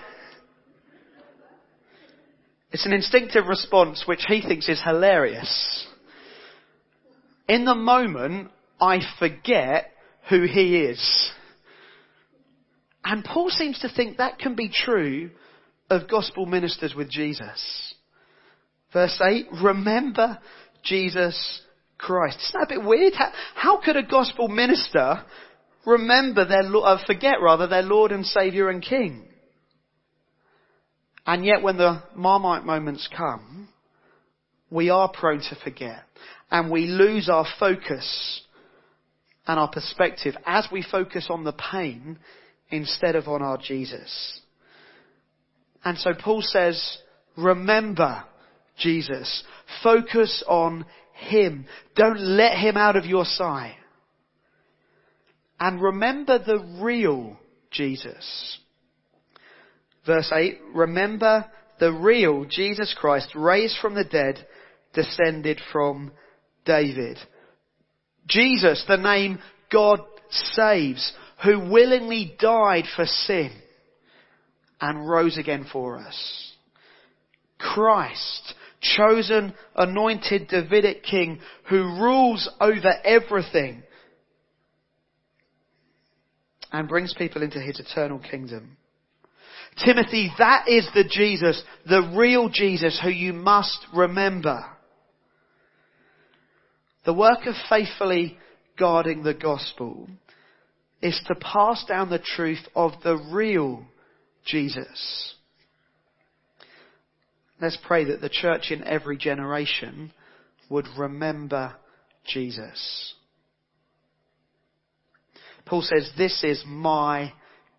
It's 2.70 2.86
an 2.86 2.92
instinctive 2.92 3.46
response 3.46 4.04
which 4.06 4.24
he 4.28 4.40
thinks 4.40 4.68
is 4.68 4.80
hilarious. 4.84 5.86
In 7.48 7.64
the 7.64 7.74
moment, 7.74 8.50
I 8.80 9.00
forget 9.18 9.90
who 10.28 10.44
he 10.44 10.76
is. 10.76 11.30
And 13.04 13.24
Paul 13.24 13.50
seems 13.50 13.80
to 13.80 13.88
think 13.88 14.18
that 14.18 14.38
can 14.38 14.54
be 14.54 14.70
true 14.72 15.30
of 15.88 16.08
gospel 16.08 16.46
ministers 16.46 16.94
with 16.94 17.10
Jesus. 17.10 17.94
Verse 18.92 19.20
8, 19.20 19.48
remember 19.62 20.38
Jesus 20.84 21.62
Christ. 22.00 22.38
Isn't 22.40 22.60
that 22.60 22.74
a 22.74 22.78
bit 22.80 22.86
weird? 22.86 23.12
How, 23.14 23.32
how 23.54 23.80
could 23.80 23.96
a 23.96 24.02
gospel 24.02 24.48
minister 24.48 25.22
remember 25.86 26.46
their, 26.46 26.64
uh, 26.64 26.98
forget 27.06 27.36
rather, 27.42 27.66
their 27.66 27.82
Lord 27.82 28.10
and 28.10 28.24
Saviour 28.24 28.70
and 28.70 28.82
King? 28.82 29.26
And 31.26 31.44
yet 31.44 31.62
when 31.62 31.76
the 31.76 32.02
Marmite 32.14 32.64
moments 32.64 33.08
come, 33.14 33.68
we 34.70 34.88
are 34.90 35.10
prone 35.12 35.40
to 35.40 35.56
forget. 35.62 36.02
And 36.50 36.70
we 36.70 36.86
lose 36.86 37.28
our 37.28 37.46
focus 37.58 38.40
and 39.46 39.58
our 39.58 39.68
perspective 39.68 40.34
as 40.46 40.66
we 40.72 40.82
focus 40.82 41.26
on 41.28 41.44
the 41.44 41.52
pain 41.52 42.18
instead 42.70 43.14
of 43.14 43.28
on 43.28 43.42
our 43.42 43.58
Jesus. 43.58 44.40
And 45.84 45.98
so 45.98 46.12
Paul 46.14 46.42
says, 46.42 46.98
remember 47.36 48.24
Jesus. 48.78 49.44
Focus 49.82 50.42
on 50.48 50.84
Him. 51.20 51.66
Don't 51.94 52.20
let 52.20 52.56
Him 52.56 52.76
out 52.76 52.96
of 52.96 53.06
your 53.06 53.24
sight. 53.24 53.76
And 55.58 55.80
remember 55.80 56.38
the 56.38 56.58
real 56.82 57.36
Jesus. 57.70 58.58
Verse 60.06 60.30
8, 60.34 60.58
remember 60.74 61.44
the 61.78 61.92
real 61.92 62.44
Jesus 62.46 62.94
Christ 62.98 63.30
raised 63.34 63.76
from 63.80 63.94
the 63.94 64.04
dead, 64.04 64.46
descended 64.94 65.60
from 65.72 66.12
David. 66.64 67.18
Jesus, 68.26 68.84
the 68.88 68.96
name 68.96 69.38
God 69.70 70.00
saves, 70.30 71.12
who 71.44 71.70
willingly 71.70 72.34
died 72.38 72.84
for 72.96 73.06
sin 73.06 73.50
and 74.80 75.08
rose 75.08 75.36
again 75.36 75.66
for 75.70 75.98
us. 75.98 76.52
Christ, 77.58 78.54
chosen, 78.80 79.54
anointed 79.76 80.48
Davidic 80.48 81.02
king 81.02 81.40
who 81.68 81.82
rules 82.00 82.48
over 82.60 82.92
everything 83.04 83.82
and 86.72 86.88
brings 86.88 87.14
people 87.14 87.42
into 87.42 87.60
his 87.60 87.78
eternal 87.80 88.18
kingdom. 88.18 88.76
Timothy, 89.84 90.32
that 90.38 90.68
is 90.68 90.88
the 90.94 91.04
Jesus, 91.04 91.62
the 91.88 92.12
real 92.16 92.48
Jesus 92.48 92.98
who 93.02 93.10
you 93.10 93.32
must 93.32 93.86
remember. 93.94 94.64
The 97.04 97.14
work 97.14 97.46
of 97.46 97.54
faithfully 97.68 98.36
guarding 98.78 99.22
the 99.22 99.34
gospel 99.34 100.08
is 101.02 101.20
to 101.26 101.34
pass 101.34 101.84
down 101.86 102.10
the 102.10 102.18
truth 102.18 102.66
of 102.74 102.92
the 103.02 103.16
real 103.32 103.84
Jesus. 104.44 105.34
Let's 107.60 107.78
pray 107.86 108.04
that 108.04 108.20
the 108.20 108.28
church 108.28 108.70
in 108.70 108.82
every 108.84 109.16
generation 109.16 110.12
would 110.68 110.86
remember 110.96 111.74
Jesus. 112.24 113.14
Paul 115.66 115.82
says, 115.82 116.10
this 116.16 116.42
is 116.42 116.62
my 116.66 117.32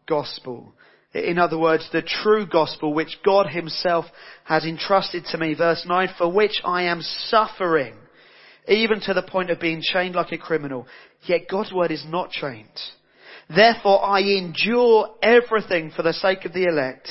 gospel. 0.07 0.73
In 1.13 1.37
other 1.37 1.57
words, 1.57 1.89
the 1.91 2.01
true 2.01 2.45
gospel 2.45 2.93
which 2.93 3.17
God 3.25 3.47
himself 3.47 4.05
has 4.45 4.63
entrusted 4.63 5.25
to 5.25 5.37
me, 5.37 5.55
verse 5.55 5.83
9, 5.85 6.09
for 6.17 6.31
which 6.31 6.61
I 6.63 6.83
am 6.83 7.01
suffering, 7.01 7.95
even 8.67 9.01
to 9.01 9.13
the 9.13 9.23
point 9.23 9.49
of 9.49 9.59
being 9.59 9.81
chained 9.81 10.15
like 10.15 10.31
a 10.31 10.37
criminal. 10.37 10.87
Yet 11.25 11.49
God's 11.49 11.73
word 11.73 11.91
is 11.91 12.05
not 12.07 12.31
chained. 12.31 12.79
Therefore 13.53 14.03
I 14.05 14.21
endure 14.21 15.15
everything 15.21 15.91
for 15.91 16.03
the 16.03 16.13
sake 16.13 16.45
of 16.45 16.53
the 16.53 16.65
elect, 16.65 17.09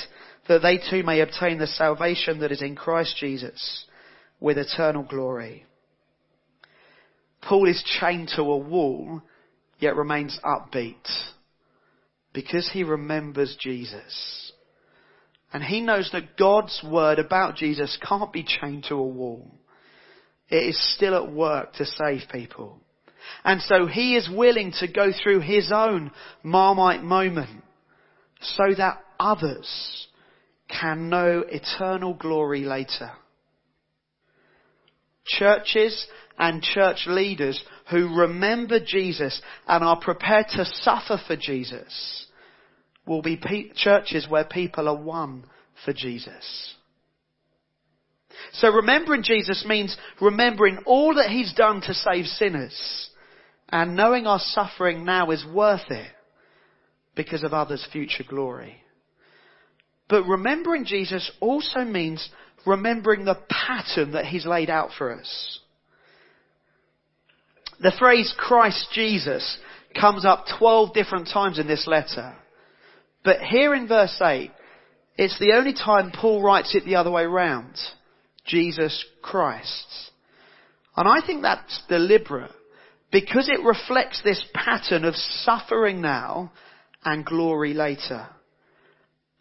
that 0.50 0.62
they 0.62 0.78
too 0.78 1.04
may 1.04 1.20
obtain 1.20 1.58
the 1.58 1.66
salvation 1.68 2.40
that 2.40 2.50
is 2.50 2.60
in 2.60 2.74
Christ 2.74 3.16
Jesus 3.16 3.84
with 4.40 4.58
eternal 4.58 5.04
glory. 5.04 5.64
Paul 7.40 7.68
is 7.68 7.80
chained 8.00 8.32
to 8.34 8.42
a 8.42 8.56
wall, 8.58 9.22
yet 9.78 9.94
remains 9.94 10.40
upbeat 10.44 11.06
because 12.32 12.68
he 12.72 12.82
remembers 12.82 13.56
Jesus. 13.60 14.52
And 15.52 15.62
he 15.62 15.80
knows 15.80 16.10
that 16.12 16.36
God's 16.36 16.82
word 16.84 17.20
about 17.20 17.54
Jesus 17.54 17.96
can't 18.02 18.32
be 18.32 18.42
chained 18.42 18.86
to 18.88 18.96
a 18.96 19.06
wall. 19.06 19.52
It 20.48 20.68
is 20.68 20.94
still 20.96 21.14
at 21.14 21.32
work 21.32 21.74
to 21.74 21.86
save 21.86 22.22
people. 22.28 22.80
And 23.44 23.62
so 23.62 23.86
he 23.86 24.16
is 24.16 24.28
willing 24.28 24.72
to 24.80 24.88
go 24.88 25.12
through 25.12 25.40
his 25.42 25.70
own 25.72 26.10
Marmite 26.42 27.04
moment 27.04 27.62
so 28.40 28.74
that 28.76 28.98
others 29.20 30.08
can 30.70 31.08
know 31.08 31.44
eternal 31.48 32.14
glory 32.14 32.60
later. 32.60 33.10
Churches 35.24 36.06
and 36.38 36.62
church 36.62 37.04
leaders 37.06 37.62
who 37.90 38.18
remember 38.18 38.78
Jesus 38.84 39.40
and 39.66 39.84
are 39.84 40.00
prepared 40.00 40.46
to 40.50 40.64
suffer 40.64 41.20
for 41.26 41.36
Jesus 41.36 42.26
will 43.06 43.22
be 43.22 43.36
pe- 43.36 43.70
churches 43.74 44.26
where 44.28 44.44
people 44.44 44.88
are 44.88 44.96
won 44.96 45.44
for 45.84 45.92
Jesus. 45.92 46.74
So 48.52 48.72
remembering 48.72 49.22
Jesus 49.22 49.64
means 49.66 49.96
remembering 50.20 50.78
all 50.86 51.14
that 51.16 51.30
He's 51.30 51.52
done 51.52 51.80
to 51.82 51.94
save 51.94 52.26
sinners 52.26 53.10
and 53.68 53.96
knowing 53.96 54.26
our 54.26 54.38
suffering 54.40 55.04
now 55.04 55.30
is 55.30 55.44
worth 55.44 55.90
it 55.90 56.10
because 57.14 57.42
of 57.42 57.52
others' 57.52 57.86
future 57.92 58.24
glory. 58.26 58.82
But 60.10 60.24
remembering 60.26 60.84
Jesus 60.84 61.30
also 61.40 61.84
means 61.84 62.28
remembering 62.66 63.24
the 63.24 63.38
pattern 63.48 64.12
that 64.12 64.26
He's 64.26 64.44
laid 64.44 64.68
out 64.68 64.90
for 64.98 65.14
us. 65.14 65.60
The 67.80 67.92
phrase 67.98 68.34
Christ 68.36 68.88
Jesus 68.92 69.56
comes 69.98 70.26
up 70.26 70.44
12 70.58 70.92
different 70.92 71.28
times 71.32 71.58
in 71.58 71.66
this 71.66 71.86
letter. 71.86 72.34
But 73.24 73.40
here 73.40 73.74
in 73.74 73.88
verse 73.88 74.20
8, 74.20 74.50
it's 75.16 75.38
the 75.38 75.52
only 75.52 75.72
time 75.72 76.12
Paul 76.12 76.42
writes 76.42 76.74
it 76.74 76.84
the 76.84 76.96
other 76.96 77.10
way 77.10 77.24
round. 77.24 77.74
Jesus 78.44 79.04
Christ. 79.22 80.10
And 80.96 81.08
I 81.08 81.24
think 81.24 81.42
that's 81.42 81.80
deliberate 81.88 82.50
because 83.12 83.48
it 83.48 83.64
reflects 83.64 84.20
this 84.22 84.44
pattern 84.54 85.04
of 85.04 85.14
suffering 85.14 86.00
now 86.00 86.52
and 87.04 87.24
glory 87.24 87.74
later. 87.74 88.28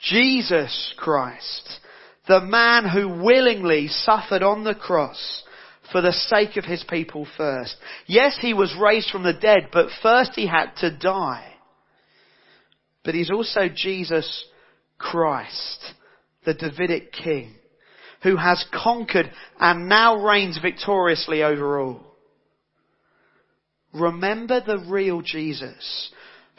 Jesus 0.10 0.94
Christ, 0.98 1.80
the 2.28 2.42
man 2.42 2.88
who 2.88 3.24
willingly 3.24 3.88
suffered 3.88 4.42
on 4.42 4.64
the 4.64 4.76
cross 4.76 5.44
for 5.92 6.02
the 6.02 6.14
sake 6.14 6.58
of 6.58 6.66
his 6.66 6.84
people 6.90 7.28
first. 7.38 7.76
Yes, 8.08 8.38
he 8.40 8.54
was 8.54 8.76
raised 8.80 9.10
from 9.10 9.24
the 9.24 9.34
dead, 9.34 9.70
but 9.72 9.90
first 10.02 10.32
he 10.36 10.48
had 10.48 10.72
to 10.78 10.96
die. 10.96 11.54
But 13.04 13.16
he's 13.16 13.32
also 13.32 13.70
Jesus 13.74 14.46
Christ, 14.98 15.94
the 16.46 16.54
Davidic 16.54 17.12
king, 17.12 17.54
who 18.24 18.36
has 18.36 18.64
conquered 18.74 19.32
and 19.60 19.88
now 19.88 20.24
reigns 20.24 20.60
victoriously 20.60 21.44
over 21.44 21.80
all. 21.80 22.06
Remember 23.94 24.62
the 24.62 24.86
real 24.88 25.22
Jesus 25.22 26.12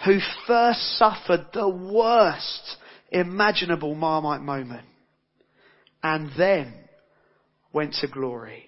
who 0.05 0.19
first 0.47 0.99
suffered 0.99 1.47
the 1.53 1.69
worst 1.69 2.77
imaginable 3.11 3.95
Marmite 3.95 4.43
moment 4.43 4.87
and 6.03 6.31
then 6.37 6.73
went 7.73 7.95
to 8.01 8.09
glory. 8.09 8.67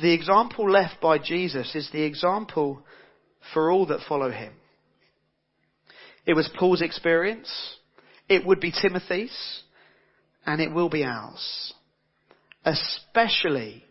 The 0.00 0.12
example 0.12 0.70
left 0.70 1.00
by 1.00 1.18
Jesus 1.18 1.74
is 1.74 1.90
the 1.92 2.02
example 2.02 2.82
for 3.52 3.70
all 3.70 3.86
that 3.86 4.00
follow 4.08 4.30
him. 4.30 4.52
It 6.26 6.34
was 6.34 6.50
Paul's 6.58 6.82
experience. 6.82 7.50
It 8.28 8.46
would 8.46 8.60
be 8.60 8.72
Timothy's 8.72 9.62
and 10.46 10.60
it 10.60 10.72
will 10.72 10.88
be 10.88 11.04
ours. 11.04 11.74
Especially 12.64 13.84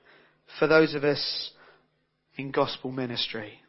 for 0.58 0.68
those 0.68 0.96
of 0.96 1.04
us 1.04 1.52
in 2.38 2.52
gospel 2.52 2.92
ministry. 2.92 3.60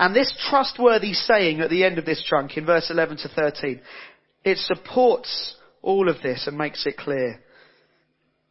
And 0.00 0.16
this 0.16 0.32
trustworthy 0.48 1.12
saying 1.12 1.60
at 1.60 1.68
the 1.68 1.84
end 1.84 1.98
of 1.98 2.06
this 2.06 2.22
chunk 2.22 2.56
in 2.56 2.64
verse 2.64 2.88
11 2.88 3.18
to 3.18 3.28
13, 3.28 3.82
it 4.42 4.56
supports 4.56 5.56
all 5.82 6.08
of 6.08 6.22
this 6.22 6.46
and 6.46 6.56
makes 6.56 6.86
it 6.86 6.96
clear. 6.96 7.38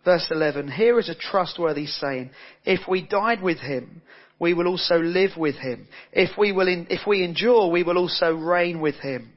Verse 0.05 0.27
11, 0.29 0.69
here 0.69 0.99
is 0.99 1.09
a 1.09 1.15
trustworthy 1.15 1.87
saying, 1.87 2.29
if 2.65 2.87
we 2.87 3.01
died 3.01 3.41
with 3.41 3.57
him, 3.57 4.03
we 4.37 4.53
will 4.53 4.67
also 4.67 4.99
live 4.99 5.31
with 5.37 5.55
him. 5.55 5.87
If 6.13 6.37
we 6.37 6.51
will, 6.51 6.67
in, 6.67 6.85
if 6.91 7.07
we 7.07 7.23
endure, 7.23 7.71
we 7.71 7.81
will 7.81 7.97
also 7.97 8.31
reign 8.31 8.79
with 8.79 8.95
him. 8.97 9.33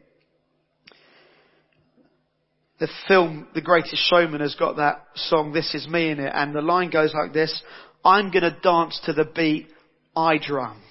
The 2.79 2.88
film, 3.09 3.48
The 3.55 3.62
Greatest 3.62 4.11
Showman 4.11 4.42
has 4.42 4.55
got 4.55 4.77
that 4.77 5.07
song, 5.14 5.55
This 5.55 5.75
Is 5.75 5.88
Me 5.88 6.11
in 6.11 6.20
it, 6.20 6.33
and 6.35 6.55
the 6.55 6.61
line 6.61 6.90
goes 6.90 7.14
like 7.14 7.33
this, 7.33 7.62
I'm 8.05 8.31
gonna 8.31 8.55
dance 8.62 9.01
to 9.07 9.14
the 9.14 9.25
beat 9.25 9.68
I 10.14 10.37
drum. 10.37 10.83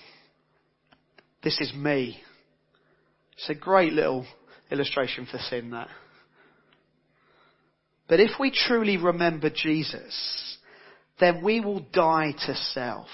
This 1.44 1.60
is 1.60 1.74
me. 1.74 2.20
It's 3.38 3.50
a 3.50 3.56
great 3.56 3.94
little 3.94 4.26
illustration 4.70 5.28
for 5.30 5.40
sin 5.40 5.72
that. 5.72 5.88
But 8.08 8.20
if 8.20 8.32
we 8.40 8.52
truly 8.52 8.98
remember 8.98 9.50
Jesus, 9.50 10.58
then 11.20 11.44
we 11.44 11.60
will 11.60 11.80
die 11.94 12.34
to 12.46 12.56
self. 12.56 13.08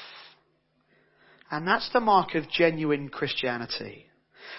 And 1.50 1.68
that's 1.68 1.90
the 1.94 2.00
mark 2.00 2.36
of 2.36 2.50
genuine 2.50 3.10
Christianity. 3.10 4.06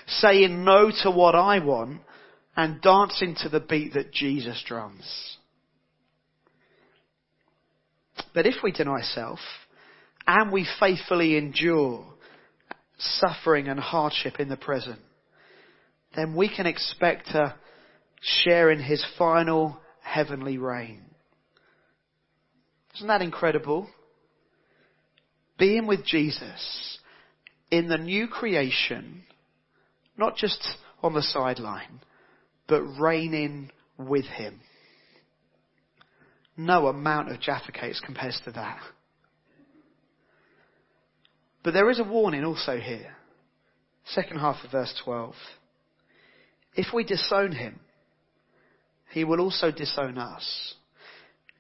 Saying 0.06 0.64
no 0.64 0.90
to 1.02 1.10
what 1.10 1.34
I 1.34 1.58
want 1.58 2.00
and 2.56 2.80
dancing 2.80 3.36
to 3.42 3.48
the 3.48 3.60
beat 3.60 3.94
that 3.94 4.12
Jesus 4.12 4.62
drums. 4.66 5.38
But 8.34 8.46
if 8.46 8.56
we 8.62 8.72
deny 8.72 9.02
self 9.02 9.40
and 10.26 10.50
we 10.52 10.66
faithfully 10.80 11.36
endure 11.36 12.06
suffering 12.98 13.68
and 13.68 13.78
hardship 13.78 14.40
in 14.40 14.48
the 14.48 14.56
present, 14.56 15.00
then 16.16 16.34
we 16.34 16.48
can 16.54 16.66
expect 16.66 17.26
to 17.28 17.54
share 18.20 18.70
in 18.70 18.80
his 18.80 19.04
final 19.16 19.78
heavenly 20.02 20.58
reign. 20.58 21.02
Isn't 22.96 23.08
that 23.08 23.22
incredible? 23.22 23.88
Being 25.58 25.86
with 25.86 26.04
Jesus 26.04 26.98
in 27.70 27.88
the 27.88 27.98
new 27.98 28.26
creation, 28.26 29.22
not 30.16 30.36
just 30.36 30.76
on 31.02 31.14
the 31.14 31.22
sideline, 31.22 32.00
but 32.66 32.82
reigning 32.82 33.70
with 33.96 34.24
him. 34.24 34.60
No 36.56 36.88
amount 36.88 37.30
of 37.30 37.40
Jaffa 37.40 37.70
cakes 37.72 38.00
compares 38.04 38.40
to 38.44 38.50
that. 38.52 38.80
But 41.62 41.74
there 41.74 41.90
is 41.90 42.00
a 42.00 42.04
warning 42.04 42.44
also 42.44 42.78
here. 42.78 43.16
Second 44.06 44.38
half 44.38 44.64
of 44.64 44.70
verse 44.70 44.94
12. 45.04 45.34
If 46.74 46.94
we 46.94 47.04
disown 47.04 47.52
him, 47.52 47.80
he 49.10 49.24
will 49.24 49.40
also 49.40 49.70
disown 49.70 50.18
us. 50.18 50.74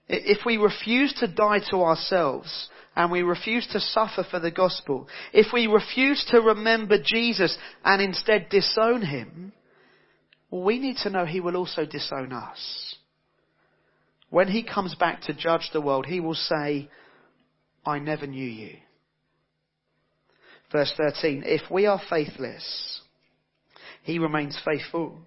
If 0.08 0.46
we 0.46 0.56
refuse 0.56 1.12
to 1.14 1.28
die 1.28 1.60
to 1.70 1.82
ourselves 1.82 2.68
and 2.96 3.10
we 3.10 3.22
refuse 3.22 3.66
to 3.72 3.80
suffer 3.80 4.24
for 4.28 4.40
the 4.40 4.50
gospel, 4.50 5.08
if 5.32 5.52
we 5.52 5.66
refuse 5.66 6.24
to 6.30 6.40
remember 6.40 6.96
Jesus 7.02 7.56
and 7.84 8.00
instead 8.00 8.48
disown 8.48 9.02
him, 9.02 9.52
well, 10.50 10.62
we 10.62 10.78
need 10.78 10.96
to 11.02 11.10
know 11.10 11.26
he 11.26 11.40
will 11.40 11.56
also 11.56 11.84
disown 11.84 12.32
us. 12.32 12.96
When 14.30 14.48
he 14.48 14.62
comes 14.62 14.94
back 14.94 15.22
to 15.22 15.34
judge 15.34 15.70
the 15.72 15.80
world, 15.80 16.06
he 16.06 16.20
will 16.20 16.34
say, 16.34 16.88
I 17.84 17.98
never 17.98 18.26
knew 18.26 18.46
you. 18.46 18.76
Verse 20.70 20.92
13, 20.96 21.44
if 21.46 21.62
we 21.70 21.86
are 21.86 22.00
faithless, 22.10 23.00
he 24.02 24.18
remains 24.18 24.58
faithful, 24.64 25.18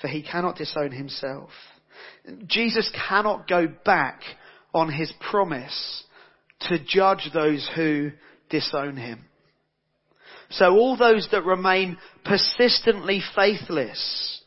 for 0.00 0.08
he 0.08 0.22
cannot 0.22 0.56
disown 0.56 0.90
himself. 0.90 1.50
Jesus 2.46 2.90
cannot 3.08 3.48
go 3.48 3.68
back 3.84 4.20
on 4.74 4.92
his 4.92 5.12
promise 5.30 6.04
to 6.60 6.78
judge 6.84 7.30
those 7.32 7.68
who 7.76 8.10
disown 8.50 8.96
him. 8.96 9.24
So 10.50 10.72
all 10.72 10.96
those 10.96 11.28
that 11.30 11.44
remain 11.44 11.98
persistently 12.24 13.22
faithless, 13.34 14.42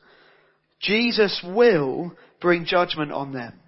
Jesus 0.80 1.42
will 1.46 2.14
bring 2.42 2.66
judgment 2.66 3.12
on 3.12 3.34
them 3.34 3.60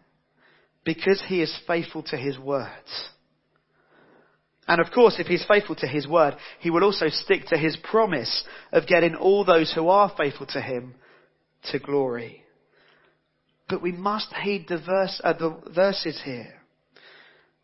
because 0.84 1.22
he 1.28 1.42
is 1.42 1.56
faithful 1.68 2.04
to 2.04 2.18
his 2.18 2.38
words. 2.40 3.10
And 4.68 4.80
of 4.80 4.92
course, 4.92 5.16
if 5.20 5.28
he's 5.28 5.46
faithful 5.46 5.76
to 5.76 5.88
his 5.88 6.08
word, 6.08 6.36
he 6.60 6.70
will 6.70 6.84
also 6.84 7.08
stick 7.10 7.46
to 7.48 7.58
his 7.58 7.78
promise 7.78 8.44
of 8.72 8.88
getting 8.88 9.16
all 9.16 9.44
those 9.44 9.74
who 9.74 9.90
are 9.90 10.14
faithful 10.18 10.46
to 10.48 10.62
him 10.62 10.96
to 11.72 11.80
glory. 11.80 12.44
But 13.68 13.82
we 13.82 13.92
must 13.92 14.34
heed 14.34 14.68
the, 14.68 14.78
verse, 14.78 15.20
uh, 15.24 15.34
the 15.34 15.58
verses 15.74 16.22
here. 16.24 16.54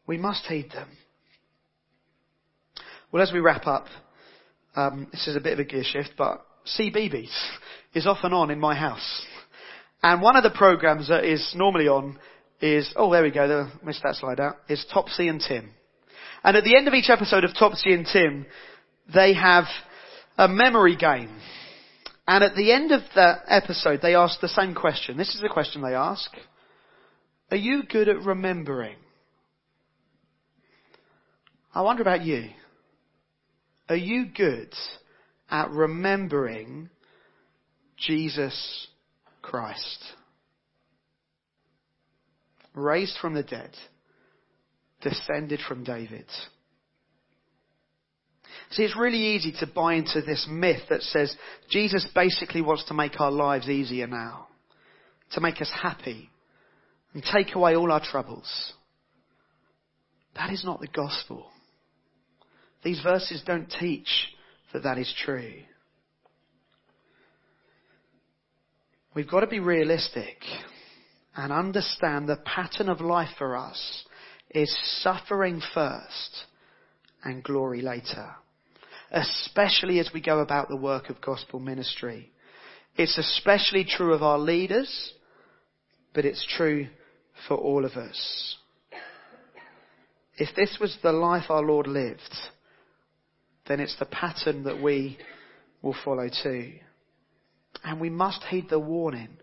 We 0.08 0.18
must 0.18 0.46
heed 0.46 0.72
them. 0.72 0.90
Well, 3.12 3.24
as 3.24 3.32
we 3.32 3.40
wrap 3.40 3.66
up, 3.66 3.86
um, 4.76 5.08
this 5.12 5.28
is 5.28 5.36
a 5.36 5.42
bit 5.42 5.54
of 5.54 5.60
a 5.60 5.64
gear 5.64 5.84
shift, 5.84 6.12
but 6.18 6.46
CBeebies 6.78 7.34
is 7.94 8.06
off 8.06 8.20
and 8.24 8.34
on 8.34 8.52
in 8.52 8.60
my 8.60 8.76
house. 8.76 9.26
And 10.04 10.22
one 10.22 10.36
of 10.36 10.44
the 10.44 10.52
programs 10.52 11.10
that 11.10 11.26
is 11.26 11.54
normally 11.56 11.88
on 11.88 12.20
is, 12.62 12.92
oh, 12.96 13.12
there 13.12 13.24
we 13.24 13.32
go, 13.32 13.70
missed 13.84 14.04
that 14.04 14.16
slide 14.16 14.40
out, 14.40 14.58
is 14.68 14.86
Topsy 14.94 15.28
and 15.28 15.42
Tim. 15.42 15.72
And 16.44 16.56
at 16.56 16.64
the 16.64 16.76
end 16.76 16.88
of 16.88 16.94
each 16.94 17.10
episode 17.10 17.44
of 17.44 17.54
Topsy 17.54 17.94
and 17.94 18.06
Tim, 18.12 18.46
they 19.14 19.34
have 19.34 19.66
a 20.38 20.48
memory 20.48 20.96
game. 20.96 21.36
And 22.28 22.44
at 22.44 22.56
the 22.56 22.72
end 22.72 22.92
of 22.92 23.02
that 23.16 23.42
episode, 23.48 24.02
they 24.02 24.16
ask 24.16 24.40
the 24.40 24.48
same 24.48 24.76
question. 24.76 25.18
This 25.18 25.34
is 25.34 25.42
the 25.42 25.50
question 25.50 25.82
they 25.82 25.96
ask. 25.96 26.32
Are 27.52 27.58
you 27.58 27.84
good 27.84 28.08
at 28.08 28.24
remembering? 28.24 28.96
I 31.74 31.82
wonder 31.82 32.02
about 32.02 32.24
you. 32.24 32.50
Are 33.90 33.96
you 33.96 34.28
good 34.28 34.74
at 35.50 35.72
remembering 35.72 36.90
Jesus 37.98 38.88
Christ? 39.42 40.04
Raised 42.76 43.18
from 43.20 43.34
the 43.34 43.44
dead 43.44 43.72
descended 45.02 45.60
from 45.68 45.84
David. 45.84 46.26
See, 48.72 48.84
it's 48.84 48.98
really 48.98 49.36
easy 49.36 49.54
to 49.60 49.68
buy 49.68 49.96
into 49.96 50.22
this 50.22 50.48
myth 50.50 50.82
that 50.90 51.02
says 51.02 51.36
Jesus 51.70 52.08
basically 52.14 52.62
wants 52.62 52.86
to 52.86 52.94
make 52.94 53.20
our 53.20 53.32
lives 53.32 53.68
easier 53.68 54.08
now, 54.08 54.48
to 55.32 55.42
make 55.42 55.62
us 55.62 55.72
happy 55.82 56.30
and 57.14 57.24
take 57.24 57.56
away 57.56 57.76
all 57.76 57.92
our 57.92 58.04
troubles. 58.04 58.74
That 60.36 60.52
is 60.52 60.64
not 60.64 60.80
the 60.80 60.88
gospel. 60.88 61.48
These 62.84 63.02
verses 63.02 63.42
don't 63.46 63.70
teach 63.80 64.08
that 64.72 64.84
that 64.84 64.98
is 64.98 65.14
true. 65.26 65.54
We've 69.16 69.30
got 69.30 69.40
to 69.42 69.48
be 69.48 69.60
realistic 69.60 70.38
and 71.36 71.52
understand 71.52 72.30
the 72.30 72.38
pattern 72.38 72.90
of 72.90 73.02
life 73.02 73.30
for 73.38 73.58
us 73.58 74.06
is 74.52 74.76
suffering 75.02 75.62
first 75.74 76.46
and 77.24 77.44
glory 77.44 77.82
later. 77.82 78.32
Especially 79.12 80.00
as 80.00 80.10
we 80.14 80.22
go 80.22 80.40
about 80.40 80.70
the 80.70 80.76
work 80.76 81.10
of 81.10 81.22
gospel 81.22 81.60
ministry. 81.60 82.32
It's 82.96 83.18
especially 83.18 83.86
true 83.86 84.14
of 84.14 84.24
our 84.24 84.38
leaders, 84.38 85.14
but 86.14 86.26
it's 86.26 86.46
true 86.58 86.88
for 87.48 87.58
all 87.58 87.86
of 87.86 87.94
us. 87.94 88.56
if 90.38 90.56
this 90.56 90.78
was 90.80 90.98
the 91.04 91.12
life 91.12 91.50
our 91.50 91.62
Lord 91.62 91.88
lived, 91.88 92.36
then 93.68 93.80
it's 93.80 93.98
the 94.00 94.06
pattern 94.06 94.64
that 94.64 94.82
we 94.82 95.18
will 95.82 95.96
follow 96.06 96.30
too. 96.30 96.74
And 97.84 98.00
we 98.00 98.10
must 98.10 98.44
heed 98.44 98.70
the 98.70 98.80
warning 98.80 99.38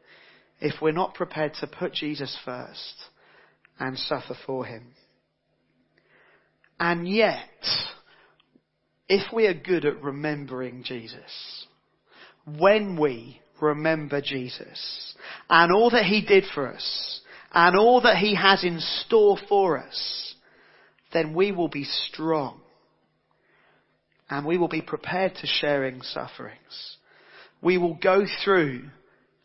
if 0.60 0.80
we're 0.80 0.92
not 0.92 1.14
prepared 1.14 1.54
to 1.60 1.66
put 1.66 1.92
Jesus 1.92 2.36
first 2.44 2.94
and 3.78 3.98
suffer 3.98 4.36
for 4.46 4.64
him. 4.64 4.92
And 6.78 7.08
yet, 7.08 7.48
if 9.08 9.32
we 9.32 9.46
are 9.46 9.54
good 9.54 9.84
at 9.84 10.02
remembering 10.02 10.82
Jesus, 10.84 11.66
when 12.58 12.98
we 13.00 13.40
remember 13.60 14.20
Jesus 14.20 15.14
and 15.48 15.72
all 15.72 15.90
that 15.90 16.04
he 16.04 16.24
did 16.24 16.44
for 16.54 16.68
us 16.68 17.20
and 17.52 17.76
all 17.76 18.02
that 18.02 18.18
he 18.18 18.34
has 18.34 18.62
in 18.64 18.78
store 18.80 19.38
for 19.48 19.78
us, 19.78 20.34
then 21.12 21.34
we 21.34 21.52
will 21.52 21.68
be 21.68 21.84
strong 21.84 22.60
and 24.28 24.44
we 24.44 24.58
will 24.58 24.68
be 24.68 24.82
prepared 24.82 25.34
to 25.36 25.46
sharing 25.46 26.02
sufferings. 26.02 26.96
We 27.62 27.78
will 27.78 27.94
go 27.94 28.26
through 28.44 28.90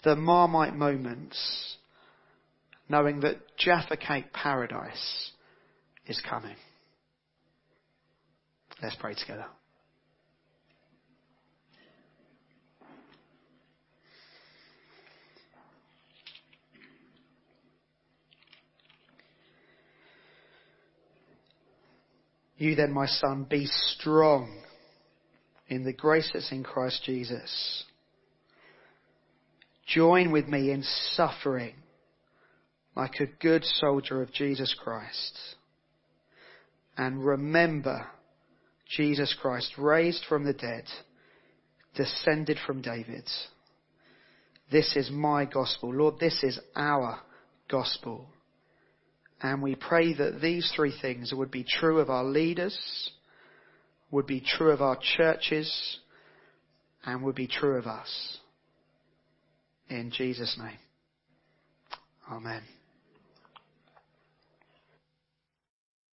the 0.04 0.16
Marmite 0.16 0.76
moments 0.76 1.61
knowing 2.92 3.22
that 3.22 3.38
Jaffa 3.58 3.96
Cake 3.96 4.34
paradise 4.34 5.32
is 6.06 6.22
coming. 6.30 6.56
Let's 8.84 8.96
pray 8.98 9.16
together. 9.16 9.46
You 22.58 22.76
then, 22.76 22.92
my 22.92 23.08
son, 23.08 23.48
be 23.50 23.66
strong 23.66 24.62
in 25.68 25.84
the 25.84 25.94
grace 25.94 26.30
that's 26.32 26.52
in 26.52 26.64
Christ 26.64 27.02
Jesus. 27.06 27.86
Join 29.88 30.32
with 30.32 30.48
me 30.48 30.70
in 30.70 30.84
suffering 31.16 31.74
like 32.96 33.20
a 33.20 33.26
good 33.42 33.64
soldier 33.64 34.22
of 34.22 34.34
Jesus 34.34 34.76
Christ. 34.82 35.38
And 36.98 37.26
remember 37.26 38.08
Jesus 38.88 39.36
Christ, 39.42 39.74
raised 39.78 40.26
from 40.28 40.44
the 40.44 40.54
dead, 40.54 40.84
descended 41.96 42.58
from 42.66 42.82
David. 42.82 43.24
This 44.72 44.96
is 44.96 45.10
my 45.12 45.46
gospel. 45.46 45.94
Lord, 45.94 46.20
this 46.20 46.44
is 46.44 46.60
our 46.76 47.20
gospel. 47.70 48.28
And 49.42 49.62
we 49.62 49.76
pray 49.76 50.14
that 50.14 50.40
these 50.42 50.72
three 50.76 50.94
things 51.02 51.34
would 51.34 51.52
be 51.52 51.66
true 51.68 52.00
of 52.00 52.10
our 52.10 52.24
leaders, 52.24 52.78
would 54.12 54.28
be 54.28 54.42
true 54.42 54.72
of 54.72 54.82
our 54.82 54.98
churches, 55.18 56.00
and 57.06 57.24
would 57.24 57.36
be 57.36 57.48
true 57.48 57.78
of 57.78 57.88
us. 57.88 58.38
In 59.90 60.12
Jesus' 60.12 60.58
name. 60.60 60.78
Amen. 62.32 62.62